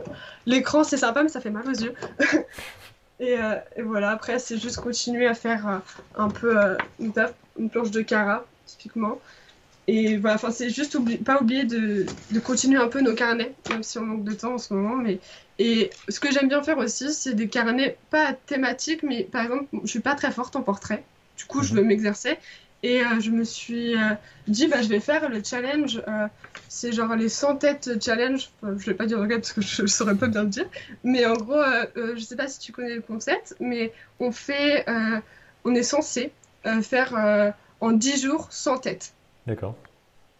[0.45, 1.93] l'écran c'est sympa, mais ça fait mal aux yeux.
[3.21, 5.77] Euh, et, voilà, après c'est juste continuer à faire euh,
[6.15, 7.11] un peu euh, une,
[7.57, 9.19] une, planche de cara, typiquement.
[9.87, 13.83] Et voilà, enfin, c'est juste pas oublier de, de, continuer un peu nos carnets, même
[13.83, 14.95] si on manque de temps en ce moment.
[14.97, 15.19] Mais...
[15.59, 19.65] Et ce que j'aime bien faire aussi, c'est des carnets pas thématiques, mais par exemple,
[19.83, 21.03] je suis pas très forte en portrait.
[21.37, 21.87] Du coup, je veux mhm.
[21.87, 22.37] m'exercer.
[22.83, 24.13] Et euh, je me suis euh,
[24.47, 26.01] dit, bah, je vais faire le challenge.
[26.07, 26.27] Euh,
[26.69, 28.49] c'est genre les 100 têtes challenge.
[28.61, 30.65] je vais pas dire regarde parce que je, ne saurais pas bien le dire.
[31.03, 31.63] Mais en gros,
[31.95, 34.85] je sais pas si tu connais le concept, mais on fait,
[35.63, 36.31] on est censé
[36.81, 39.13] faire en 10 jours 100 têtes.
[39.47, 39.75] D'accord.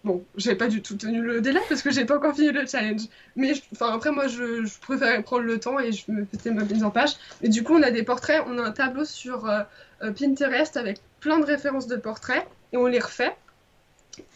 [0.08, 2.66] Bon, j'ai pas du tout tenu le délai parce que j'ai pas encore fini le
[2.66, 3.02] challenge.
[3.36, 6.64] Mais enfin, après, moi, je, je préférais prendre le temps et je me faisais ma
[6.64, 7.18] mise en page.
[7.42, 9.64] Mais du coup, on a des portraits, on a un tableau sur euh,
[10.04, 13.36] euh, Pinterest avec plein de références de portraits et on les refait.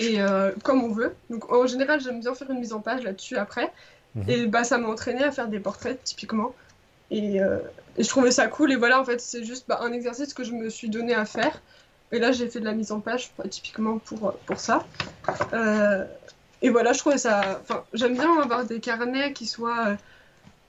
[0.01, 1.15] Et euh, comme on veut.
[1.29, 3.71] Donc en général, j'aime bien faire une mise en page là-dessus après.
[4.15, 4.29] Mhm.
[4.29, 6.53] Et bah, ça m'a entraîné à faire des portraits typiquement.
[7.11, 8.73] Et, et, je trouvais ça cool.
[8.73, 11.23] Et voilà, en fait, c'est juste bah, un exercice que je me suis donné à
[11.23, 11.61] faire.
[12.11, 14.85] Et là, j'ai fait de la mise en page typiquement pour, pour ça.
[15.53, 16.05] Euh,
[16.61, 17.59] et voilà, je trouvais ça.
[17.61, 19.95] Enfin, j'aime bien avoir des carnets qui soient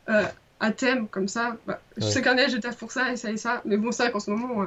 [0.08, 0.22] euh,
[0.60, 1.56] à thème, comme ça.
[1.66, 3.60] Bah, Je sais qu'un je taffe pour ça et ça et ça.
[3.64, 4.64] Mais bon, ça, qu'en ce moment,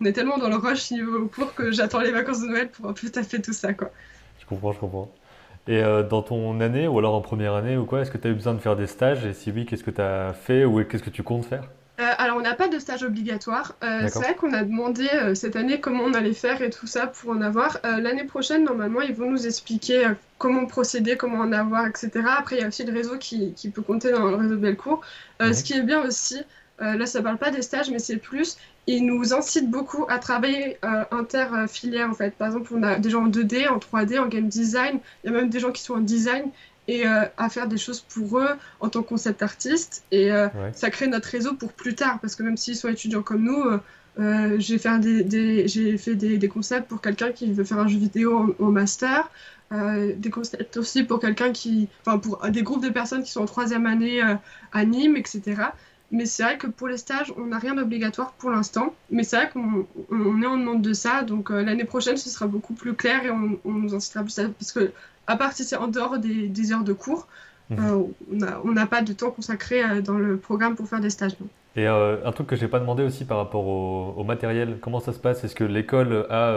[0.00, 2.88] on est tellement dans le rush niveau cours que j'attends les vacances de Noël pour
[2.88, 3.90] un peu taffer tout ça, quoi.
[4.40, 5.10] Je comprends, je comprends.
[5.66, 8.30] Et dans ton année, ou alors en première année ou quoi, est-ce que tu as
[8.30, 9.24] eu besoin de faire des stages?
[9.24, 11.70] Et si oui, qu'est-ce que tu as fait ou qu'est-ce que tu comptes faire?
[12.00, 13.76] Euh, alors, on n'a pas de stage obligatoire.
[13.84, 16.88] Euh, c'est vrai qu'on a demandé euh, cette année comment on allait faire et tout
[16.88, 17.78] ça pour en avoir.
[17.84, 22.10] L'année prochaine, normalement, ils vont nous expliquer comment procéder, comment en avoir, etc.
[22.36, 24.60] Après, il y a aussi le réseau qui, qui peut compter dans le réseau de
[24.60, 25.02] Belcourt.
[25.40, 26.42] Ce qui est bien aussi,
[26.80, 30.18] là, ça ne parle pas des stages, mais c'est plus, ils nous incitent beaucoup à
[30.18, 30.78] travailler
[31.12, 32.34] inter-filière, en fait.
[32.34, 34.98] Par exemple, on a des gens en 2D, en 3D, en game design.
[35.22, 36.50] Il y a même des gens qui sont en design
[36.88, 40.04] et euh, à faire des choses pour eux en tant que concept artiste.
[40.10, 43.22] Et euh, ça crée notre réseau pour plus tard, parce que même s'ils sont étudiants
[43.22, 43.64] comme nous,
[44.20, 47.98] euh, j'ai fait, des, j'ai fait des, concepts pour quelqu'un qui veut faire un jeu
[47.98, 49.30] vidéo en, master,
[49.72, 53.46] des concepts aussi pour quelqu'un qui, enfin pour des groupes de personnes qui sont en
[53.46, 54.20] troisième année
[54.72, 55.62] à Nîmes, etc.
[56.10, 58.94] Mais c'est vrai que pour les stages, on n'a rien d'obligatoire pour l'instant.
[59.10, 61.22] Mais c'est vrai qu'on on est en demande de ça.
[61.22, 64.48] Donc l'année prochaine, ce sera beaucoup plus clair et on, on nous incitera plus à...
[64.48, 64.92] Parce que
[65.26, 67.26] à part si c'est en dehors des, heures de cours,
[67.70, 67.78] mhm.
[67.80, 71.32] euh, on n'a pas de temps consacré euh, dans le programme pour faire des stages.
[71.76, 75.00] Et euh, un truc que je n'ai pas demandé aussi par rapport au, matériel, comment
[75.00, 75.42] ça se passe?
[75.42, 76.56] Est-ce que l'école a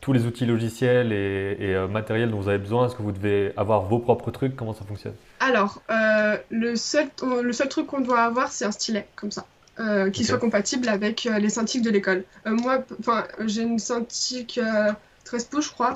[0.00, 3.82] tous les outils logiciels et, matériels dont vous avez besoin Est-ce que vous devez avoir
[3.82, 4.56] vos propres trucs?
[4.56, 5.14] Comment ça fonctionne?
[5.40, 5.82] Alors,
[6.50, 7.08] le, seul,
[7.42, 9.44] le seul truc qu'on doit avoir, c'est un stylet, comme ça.
[10.12, 12.24] qui soit compatible avec les Cintiq de l'école.
[12.46, 12.84] moi,
[13.46, 14.60] j'ai une Cintiq
[15.28, 15.92] 13 pouces, je crois,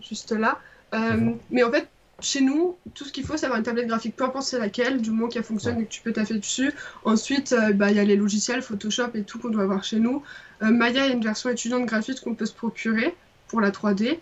[0.00, 0.58] juste là.
[0.94, 1.38] Euh, mhm.
[1.50, 1.88] Mais en fait,
[2.20, 5.00] chez nous, tout ce qu'il faut, c'est avoir une tablette graphique, peu importe c'est laquelle,
[5.00, 6.72] du moment qu'elle fonctionne et que tu peux taffer dessus.
[7.04, 9.98] Ensuite, euh, bah, il y a les logiciels, Photoshop et tout qu'on doit avoir chez
[9.98, 10.22] nous.
[10.62, 13.14] Euh, Maya, il y a une version étudiante graphique qu'on peut se procurer
[13.52, 14.18] pour la 3D.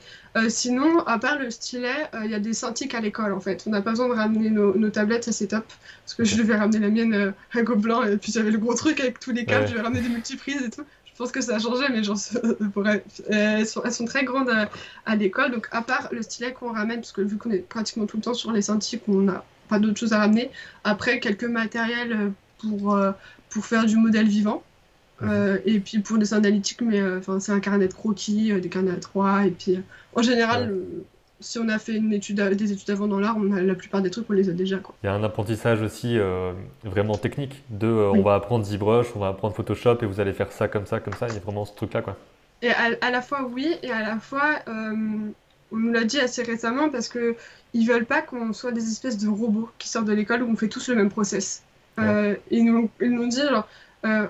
[0.49, 3.63] sinon, à part le stylet, il y a des Cintiq à l'école en fait.
[3.67, 5.65] On n'a pas besoin de ramener nos, tablettes, ça c'est top.
[6.05, 8.99] Parce que je devais ramener la mienne à Gobelin et puis j'avais le gros truc
[8.99, 10.85] avec tous les câbles, je devais ramener des multiprises et tout.
[11.21, 12.17] Je pense que ça a changé, mais genre,
[13.31, 14.51] elles, sont, elles sont très grandes
[15.07, 15.53] à, l'école.
[15.53, 18.23] Donc, à part le stylet qu'on ramène, parce que vu qu'on est pratiquement tout le
[18.23, 20.51] temps sur les Cintiq, on n'a pas d'autre chose à ramener.
[20.83, 23.13] Après, quelques matériels pour, euh,
[23.51, 24.65] pour faire du modèle vivant.
[25.23, 28.69] Euh, et puis pour des analytiques, mais euh, enfin c'est un carnet de croquis, des
[28.69, 29.79] carnets à 3 et puis
[30.15, 30.75] en général,
[31.41, 34.03] si on a fait une étude, des études avant dans l'art, on a la plupart
[34.03, 34.79] des trucs, on les a déjà.
[34.79, 34.95] Quoi.
[35.03, 36.53] Il y a un apprentissage aussi euh,
[36.85, 40.33] vraiment technique de euh, on va apprendre ZBrush, on va apprendre Photoshop et vous allez
[40.33, 41.27] faire ça comme ça, comme ça.
[41.29, 42.03] Il y a vraiment ce truc-là.
[42.03, 42.17] quoi.
[42.63, 44.93] Et à, la fois oui, et à la fois, euh,
[45.73, 47.35] on nous l'a dit assez récemment parce qu'ils
[47.75, 50.57] ne veulent pas qu'on soit des espèces de robots qui sortent de l'école où on
[50.57, 51.63] fait tous le même process.
[52.51, 53.27] ils nous, ils nous
[54.03, 54.29] alors,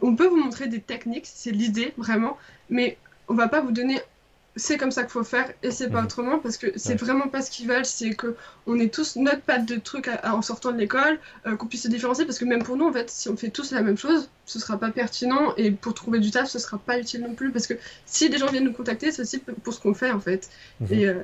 [0.00, 2.36] on peut vous montrer des techniques, c'est l'idée vraiment,
[2.70, 4.00] mais on va pas vous donner
[4.58, 6.06] c'est comme ça qu'il faut faire et c'est pas mhm.
[6.06, 8.34] autrement parce que c'est vraiment pas ce qu'ils veulent, c'est que
[8.66, 11.88] on ait tous notre patte de trucs en sortant de l'école, euh, qu'on puisse se
[11.88, 14.28] différencier parce que même pour nous en fait, si on fait tous la même chose,
[14.46, 17.52] ce sera pas pertinent et pour trouver du taf, ce sera pas utile non plus
[17.52, 20.20] parce que si des gens viennent nous contacter, c'est aussi pour ce qu'on fait en
[20.20, 20.50] fait.
[20.80, 20.86] Mhm.
[20.92, 21.22] Et, euh,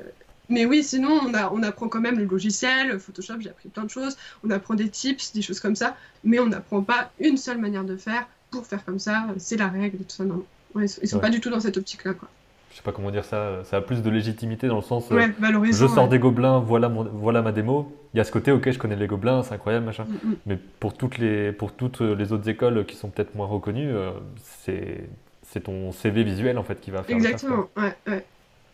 [0.48, 3.84] mais oui, sinon on, a, on apprend quand même le logiciel, Photoshop, j'ai appris plein
[3.84, 7.36] de choses, on apprend des tips, des choses comme ça, mais on n'apprend pas une
[7.36, 10.24] seule manière de faire pour faire comme ça, c'est la règle et tout ça.
[10.24, 10.44] Non,
[10.80, 12.28] ils, sont pas du tout dans cette optique-là quoi
[12.70, 15.28] je sais pas comment dire ça, ça a plus de légitimité dans le sens euh,
[15.70, 17.96] je sors des gobelins, voilà, voilà ma démo.
[18.12, 20.06] Il y a ce côté, ok, je connais les gobelins, c'est incroyable, machin.
[20.08, 20.36] Mm, mm.
[20.46, 24.10] Mais pour toutes, les, pour toutes les autres écoles qui sont peut-être moins reconnues, euh,
[24.42, 25.08] c'est,
[25.44, 27.14] c'est ton CV visuel en fait qui va faire.
[27.14, 28.24] Exactement, ouais, ouais.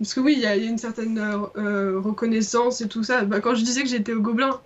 [0.00, 3.24] Parce que oui, il y, a une certaine euh, reconnaissance et tout ça.
[3.24, 4.58] Bah, quand je disais que j'étais au gobelin,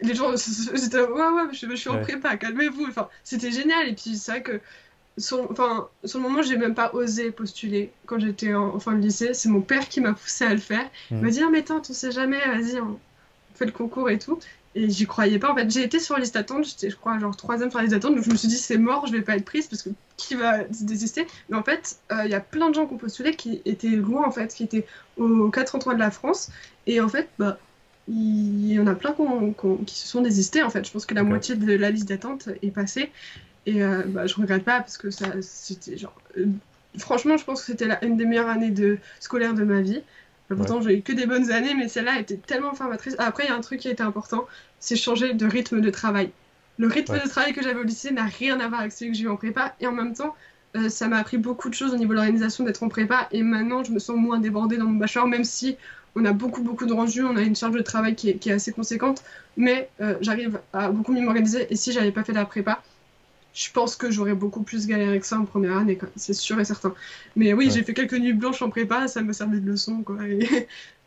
[0.00, 2.86] les gens, c'était ouais, ouais, je, je suis en prépa, calmez-vous.
[2.88, 3.88] Enfin, c'était génial.
[3.88, 4.60] Et puis c'est vrai que
[5.16, 9.00] sur, enfin, sur le moment, j'ai même pas osé postuler quand j'étais en, fin de
[9.00, 9.32] lycée.
[9.32, 10.88] C'est mon père qui m'a poussé à le faire.
[11.10, 11.30] Il m'a hmm.
[11.30, 12.98] dit ah, mais tante, on sait jamais, vas-y, on
[13.54, 14.38] fait le concours et tout.
[14.74, 15.50] Et j'y croyais pas.
[15.50, 17.84] En fait, j'ai été sur la liste d'attente, j'étais, je crois, genre troisième sur la
[17.84, 18.14] liste d'attente.
[18.14, 20.34] Donc je me suis dit c'est mort, je vais pas être prise parce que qui
[20.34, 21.26] va désister?
[21.48, 23.88] Mais en fait, euh, il y a plein de gens qui ont postulé qui étaient
[23.88, 26.50] loin, en fait, qui étaient aux quatre endroits de la France.
[26.86, 27.58] Et en fait, bah,
[28.06, 29.14] il y en a plein
[29.86, 30.62] qui se sont désistés.
[30.62, 33.10] En fait, je pense que la moitié de la liste d'attente est passée.
[33.66, 36.14] Et euh, bah, je regrette pas parce que ça, c'était genre.
[36.38, 36.46] Euh,
[36.98, 40.02] franchement, je pense que c'était une des meilleures années de, scolaires de ma vie.
[40.56, 43.14] Pourtant, j'ai eu que des bonnes années, mais celle-là était tellement formatrice.
[43.18, 44.46] Après, il y a un truc qui a été important,
[44.80, 46.30] c'est changer de rythme de travail.
[46.78, 49.18] Le rythme de travail que j'avais au lycée n'a rien à voir avec celui que
[49.18, 49.74] j'ai eu en prépa.
[49.80, 50.34] Et en même temps,
[50.76, 53.28] euh, ça m'a appris beaucoup de choses au niveau de l'organisation d'être en prépa.
[53.30, 55.76] Et maintenant, je me sens moins débordée dans mon bachelor, même si
[56.16, 58.72] on a beaucoup, beaucoup de rendus, on a une charge de travail qui est, assez
[58.72, 59.22] conséquente.
[59.56, 59.88] Mais
[60.20, 61.66] j'arrive à beaucoup mieux m'organiser.
[61.70, 62.82] Et si j'avais pas fait la prépa,
[63.52, 66.64] je pense que j'aurais beaucoup plus galéré que ça en première année, c'est sûr et
[66.64, 66.94] certain.
[67.36, 70.18] Mais oui, j'ai fait quelques nuits blanches en prépa, ça me servait de leçon, quoi.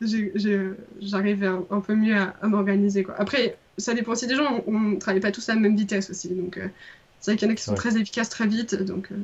[1.00, 3.14] J'arrivais un, peu mieux à, m'organiser, quoi.
[3.18, 6.10] Après, ça dépend aussi des gens, on ne travaille pas tous à la même vitesse
[6.10, 6.28] aussi.
[6.34, 6.68] Donc, euh,
[7.20, 8.74] c'est vrai qu'il y en a qui sont très efficaces très vite.
[8.74, 9.16] Donc, euh.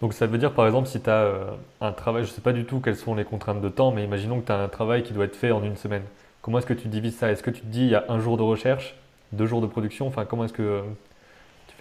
[0.00, 2.54] donc, ça veut dire, par exemple, si tu as un travail, je ne sais pas
[2.54, 5.02] du tout quelles sont les contraintes de temps, mais imaginons que tu as un travail
[5.02, 6.04] qui doit être fait en une semaine.
[6.40, 7.30] Comment est-ce que tu divises ça?
[7.30, 8.96] Est-ce que tu te dis, il y a un jour de recherche,
[9.32, 10.06] deux jours de production?
[10.06, 10.82] Enfin, comment est-ce que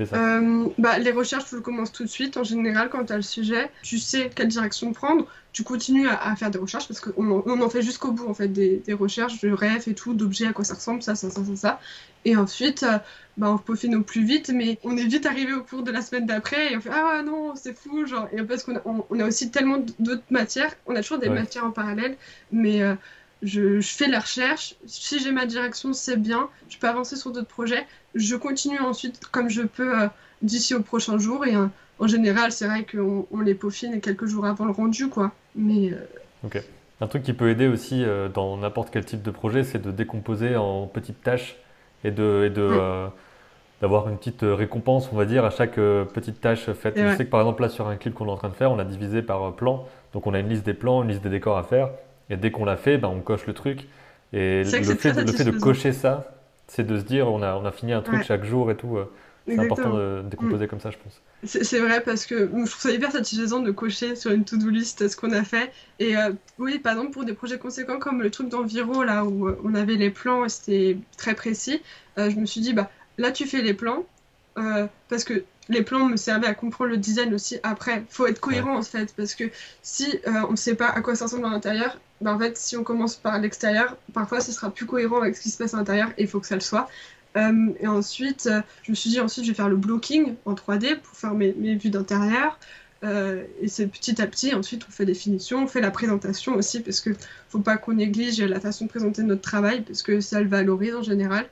[0.01, 2.38] euh, bah, Les recherches, tu le commences tout de suite.
[2.38, 5.27] En général, quand tu as le sujet, tu sais quelle direction prendre.
[5.53, 8.49] Tu continues à, faire des recherches parce qu'on on en fait jusqu'au bout, en fait,
[8.49, 11.55] des, recherches de rêves et tout, d'objets, à quoi ça ressemble, ça, ça, ça, ça,
[11.55, 11.79] ça.
[12.25, 12.97] Et ensuite, euh,
[13.38, 16.01] bah, on peaufine au plus vite, mais on est vite arrivé au cours de la
[16.01, 18.05] semaine d'après et on fait Ah non, c'est fou.
[18.05, 18.27] Genre.
[18.34, 21.65] Et parce qu'on a, on, a aussi tellement d'autres matières, on a toujours des matières
[21.65, 22.17] en parallèle,
[22.51, 22.81] mais.
[22.81, 22.95] Euh,
[23.45, 24.75] je, fais la recherche.
[24.86, 26.49] Si j'ai ma direction, c'est bien.
[26.69, 27.86] Je peux avancer sur d'autres projets.
[28.15, 30.08] Je continue ensuite comme je peux euh,
[30.41, 31.45] d'ici au prochain jour.
[31.45, 31.67] Et euh,
[31.99, 35.31] en général, c'est vrai qu'on on les peaufine quelques jours avant le rendu, quoi.
[35.55, 35.91] Mais.
[35.91, 36.05] Euh,
[36.43, 36.62] ok.
[37.01, 40.55] Un truc qui peut aider aussi dans n'importe quel type de projet, c'est de décomposer
[40.55, 41.58] en petites tâches
[42.03, 42.51] et de.
[42.53, 43.08] de
[43.81, 46.93] d'avoir une petite récompense, on va dire, à chaque petite tâche faite.
[46.95, 48.71] je sais que par exemple, là, sur un clip qu'on est en train de faire,
[48.71, 49.86] on a divisé par plan.
[50.13, 51.89] Donc, on a une liste des plans, une liste des décors à faire.
[52.29, 53.88] Et dès qu'on l'a fait, ben, on coche le truc.
[54.33, 56.35] Et le fait, le fait, de cocher ça,
[56.67, 58.97] c'est de se dire on a, on a fini un truc chaque jour et tout.
[58.97, 59.11] Euh,
[59.47, 60.67] c'est important de décomposer mm.
[60.67, 61.21] comme ça, je pense.
[61.43, 65.07] C'est vrai parce que je trouve ça hyper satisfaisant de cocher sur une to-do list
[65.07, 65.71] ce qu'on a fait.
[65.99, 69.47] Et euh, oui, par exemple, pour des projets conséquents comme le truc d'Enviro, là où
[69.47, 71.81] euh, on avait les plans et c'était très précis,
[72.17, 74.03] je me suis dit, bah là tu fais les plans
[75.09, 78.03] parce que les plans me servaient à comprendre le design aussi après.
[78.09, 79.43] faut être cohérent en fait parce que
[79.81, 82.78] si on ne sait pas à quoi ça ressemble à l'intérieur, bah, en fait, si
[82.78, 85.78] on commence par l'extérieur, parfois ce sera plus cohérent avec ce qui se passe à
[85.78, 86.89] l'intérieur et il faut que ça le soit.
[87.36, 90.54] Euh, et ensuite, euh, je me suis dit, ensuite, je vais faire le blocking en
[90.54, 92.58] 3D pour faire mes, mes vues d'intérieur.
[93.04, 96.56] Euh, et c'est petit à petit, ensuite, on fait des finitions, on fait la présentation
[96.56, 97.12] aussi, parce que
[97.49, 100.95] faut pas qu'on néglige la façon de présenter notre travail, parce que ça le valorise
[100.95, 101.45] en général.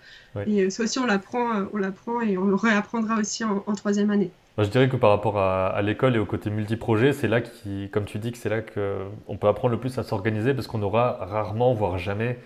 [0.48, 4.32] Et ça aussi, on l'apprend, on l'apprend et on le réapprendra aussi en troisième année
[4.58, 8.06] je dirais que par rapport à, l'école et au côté multi-projet, c'est là qui, comme
[8.06, 11.18] tu dis, que c'est là qu'on peut apprendre le plus à s'organiser parce qu'on aura
[11.22, 12.38] rarement, voire jamais,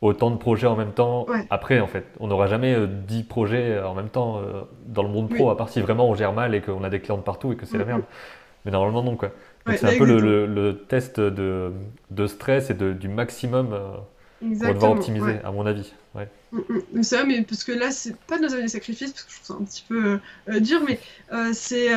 [0.00, 2.04] autant de projets en même temps après en fait.
[2.20, 5.50] On n'aura jamais 10 euh, projets euh, en même temps euh, dans le monde pro,
[5.50, 7.56] à part si vraiment on gère mal et qu'on a des clients de partout et
[7.56, 8.02] que c'est la merde.
[8.64, 9.30] Mais normalement non quoi.
[9.64, 11.72] Donc c'est un peu le, test de,
[12.26, 13.76] stress et du maximum
[14.42, 15.94] Exactement, pour devoir optimiser, à mon avis.
[16.52, 16.60] Mm,
[16.92, 17.02] mm.
[17.02, 19.36] C'est vrai, mais parce que là, c'est pas nos années de sacrifice, parce que je
[19.42, 21.00] trouve ça un petit peu euh, euh, dur, mais
[21.32, 21.88] euh, c'est.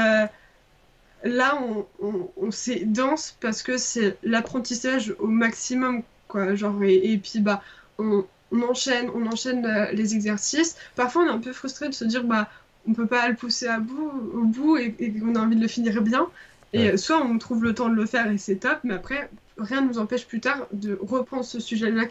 [1.23, 6.55] là, on, on, on c'est dense parce que c'est l'apprentissage au maximum, quoi.
[6.55, 7.61] Genre, et, puis, bah,
[7.97, 10.77] on, on, enchaîne, on enchaîne les exercices.
[10.95, 12.49] Parfois, on est un peu frustré de se dire, bah,
[12.87, 15.61] on peut pas le pousser à bout, au bout et, et qu'on a envie de
[15.61, 16.27] le finir bien.
[16.71, 19.81] Et soit on trouve le temps de le faire et c'est top, mais après, rien
[19.81, 22.05] ne nous empêche plus tard de reprendre ce sujet-là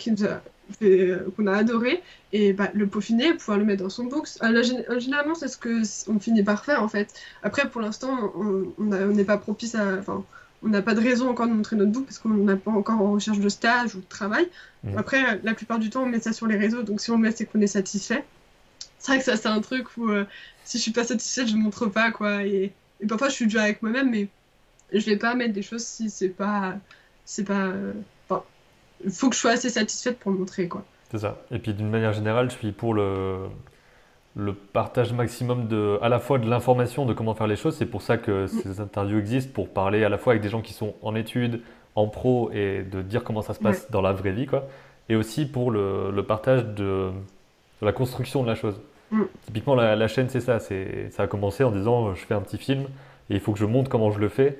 [1.36, 2.02] qu'on a adoré
[2.32, 4.38] et bah, le peaufiner, pouvoir le mettre dans son box.
[4.42, 4.62] Euh,
[4.98, 7.12] généralement, c'est ce qu'on finit par faire en fait.
[7.42, 9.96] Après, pour l'instant, on n'est pas propice à.
[9.98, 10.24] Enfin,
[10.62, 13.00] on n'a pas de raison encore de montrer notre book parce qu'on n'est pas encore
[13.00, 14.48] en recherche de stage ou de travail.
[14.82, 14.98] Mmh.
[14.98, 17.22] Après, la plupart du temps, on met ça sur les réseaux, donc si on le
[17.22, 18.24] met, c'est qu'on est satisfait.
[18.98, 20.24] C'est vrai que ça, c'est un truc où euh,
[20.64, 22.42] si je suis pas satisfaite, je montre pas quoi.
[22.42, 24.28] Et, et parfois, je suis dure avec moi-même, mais
[24.92, 26.76] je vais pas mettre des choses si c'est pas
[27.28, 27.72] c'est pas.
[29.04, 30.84] Il faut que je sois assez satisfaite pour le montrer, quoi.
[31.10, 31.38] C'est ça.
[31.50, 33.38] Et puis d'une manière générale, je suis pour le,
[34.36, 37.76] le partage maximum de, à la fois de l'information de comment faire les choses.
[37.76, 38.48] C'est pour ça que mm.
[38.48, 41.60] ces interviews existent, pour parler à la fois avec des gens qui sont en études,
[41.94, 44.68] en pro, et de dire comment ça se passe dans la vraie vie, quoi.
[45.08, 47.10] Et aussi pour le, le partage de,
[47.80, 48.78] de, la construction de la chose.
[49.10, 49.22] Mm.
[49.46, 50.58] Typiquement, la, la chaîne, c'est ça.
[50.60, 52.82] Ça a commencé en disant, je fais un petit film,
[53.30, 54.58] et il faut que je montre comment je le fais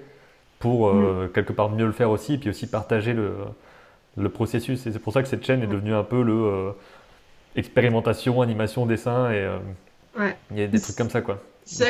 [0.59, 1.33] pour euh, mm.
[1.33, 3.35] quelque part mieux le faire aussi, et puis aussi partager le,
[4.19, 4.87] le processus.
[4.87, 5.71] Et c'est pour ça que cette chaîne est mm.
[5.71, 6.71] devenue un peu le euh,
[7.57, 9.59] expérimentation, animation, dessin, et euh,
[10.19, 10.37] ouais.
[10.51, 11.43] il y a des trucs comme ça, quoi.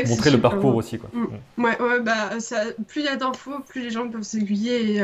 [0.09, 1.11] Montrer le parcours aussi, quoi.
[1.13, 1.63] Mm.
[1.63, 5.03] Ouais, ouais, bah, ça, plus il y a d'infos, plus les gens peuvent s'aiguiller, et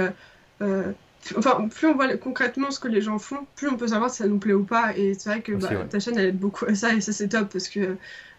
[1.36, 4.18] enfin, plus on voit concrètement ce que les gens font, plus on peut savoir si
[4.18, 4.96] ça nous plaît ou pas.
[4.96, 7.28] Et c'est vrai que bah, ta chaîne, elle aide beaucoup à ça, et ça, c'est
[7.28, 7.96] top, parce que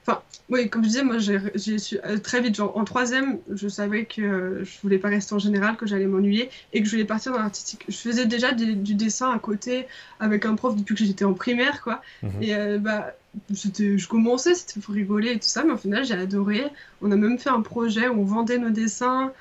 [0.08, 3.68] Enfin, oui, comme je disais, moi, j'ai su euh, très vite, genre en troisième, je
[3.68, 6.92] savais que euh, je voulais pas rester en général, que j'allais m'ennuyer et que je
[6.92, 7.86] voulais partir dans l'artistique.
[7.88, 9.88] Je faisais déjà du dessin à côté
[10.20, 12.04] avec un prof depuis que j'étais en primaire, quoi.
[12.22, 12.44] Mhm.
[12.44, 13.16] Et euh, bah,
[13.50, 16.66] je commençais, c'était pour rigoler et tout ça, mais au final, j'ai adoré.
[17.02, 19.34] On a même fait un projet où on vendait nos dessins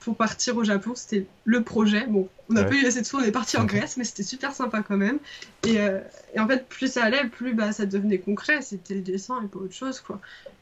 [0.00, 0.92] pour partir au Japon.
[0.94, 2.06] C'était le projet.
[2.06, 4.22] Bon, on n'a pas eu assez de sous, on est parti en Grèce, mais c'était
[4.22, 5.18] super sympa quand même.
[5.64, 6.00] Et, euh,
[6.34, 8.62] et, en fait, plus ça allait, plus bah, ça devenait concret.
[8.62, 10.20] C'était le dessin et pas autre chose, quoi.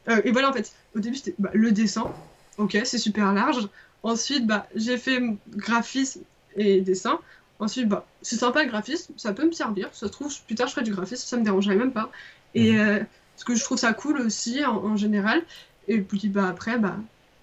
[0.09, 2.11] Euh, et voilà, en fait, au début, c'était bah, le dessin.
[2.57, 3.67] Ok, c'est super large.
[4.03, 6.21] Ensuite, bah, j'ai fait graphisme
[6.55, 7.19] et dessin.
[7.59, 9.89] Ensuite, bah, c'est sympa le graphisme, ça peut me servir.
[9.93, 12.11] Ça se trouve, plus tard, je ferai du graphisme, ça me dérangerait même pas.
[12.55, 13.05] Et mhm.
[13.35, 15.43] parce que je trouve ça cool aussi en, général.
[15.87, 16.97] Et puis bah, après, bah,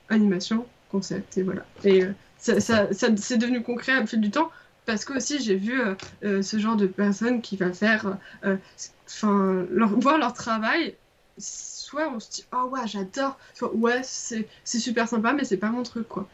[0.09, 0.66] animation,
[0.97, 1.64] concept, et voilà.
[1.84, 2.03] Et
[2.38, 4.51] ça, ça, c'est devenu concret au fil du temps
[4.84, 5.80] parce que aussi j'ai vu
[6.22, 8.18] ce genre de personnes qui va faire,
[9.07, 10.94] enfin, leur, voir leur travail
[11.38, 15.70] soit on se dit oh ouais j'adore soit ouais c'est super sympa mais c'est pas
[15.70, 16.26] mon truc quoi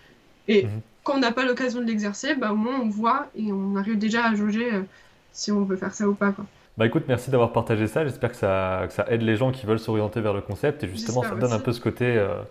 [0.49, 0.81] et mhm.
[1.05, 3.99] quand on n'a pas l'occasion de l'exercer bah au moins on voit et on arrive
[3.99, 4.83] déjà à jauger euh,
[5.33, 6.47] si on veut faire ça ou pas quoi
[6.79, 8.03] bah écoute, merci d'avoir partagé ça.
[8.03, 10.83] J'espère que ça, que ça, aide les gens qui veulent s'orienter vers le concept.
[10.83, 12.43] Et justement, ça donne un peu ce côté euh,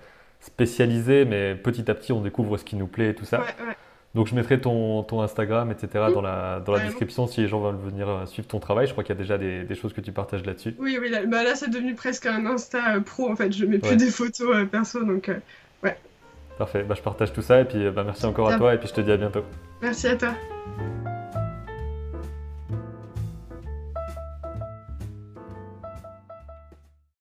[0.42, 3.40] spécialisé, mais petit à petit, on découvre ce qui nous plaît et tout ça.
[3.40, 3.76] Ouais, ouais.
[4.14, 6.06] Donc je mettrai ton, ton Instagram, etc.
[6.14, 8.86] dans la, dans la description si les gens veulent venir euh, suivre ton travail.
[8.86, 10.76] Je crois qu'il y a déjà des, des, choses que tu partages là-dessus.
[10.80, 13.54] Oui, oui, là, bah là c'est devenu presque un Insta euh, pro en fait.
[13.54, 15.32] Je mets plus des photos euh, perso, donc
[15.84, 15.98] ouais.
[16.58, 18.90] Parfait, bah, je partage tout ça et puis bah, merci encore à toi et puis
[18.90, 19.44] je te dis à bientôt.
[19.82, 20.34] Merci à toi.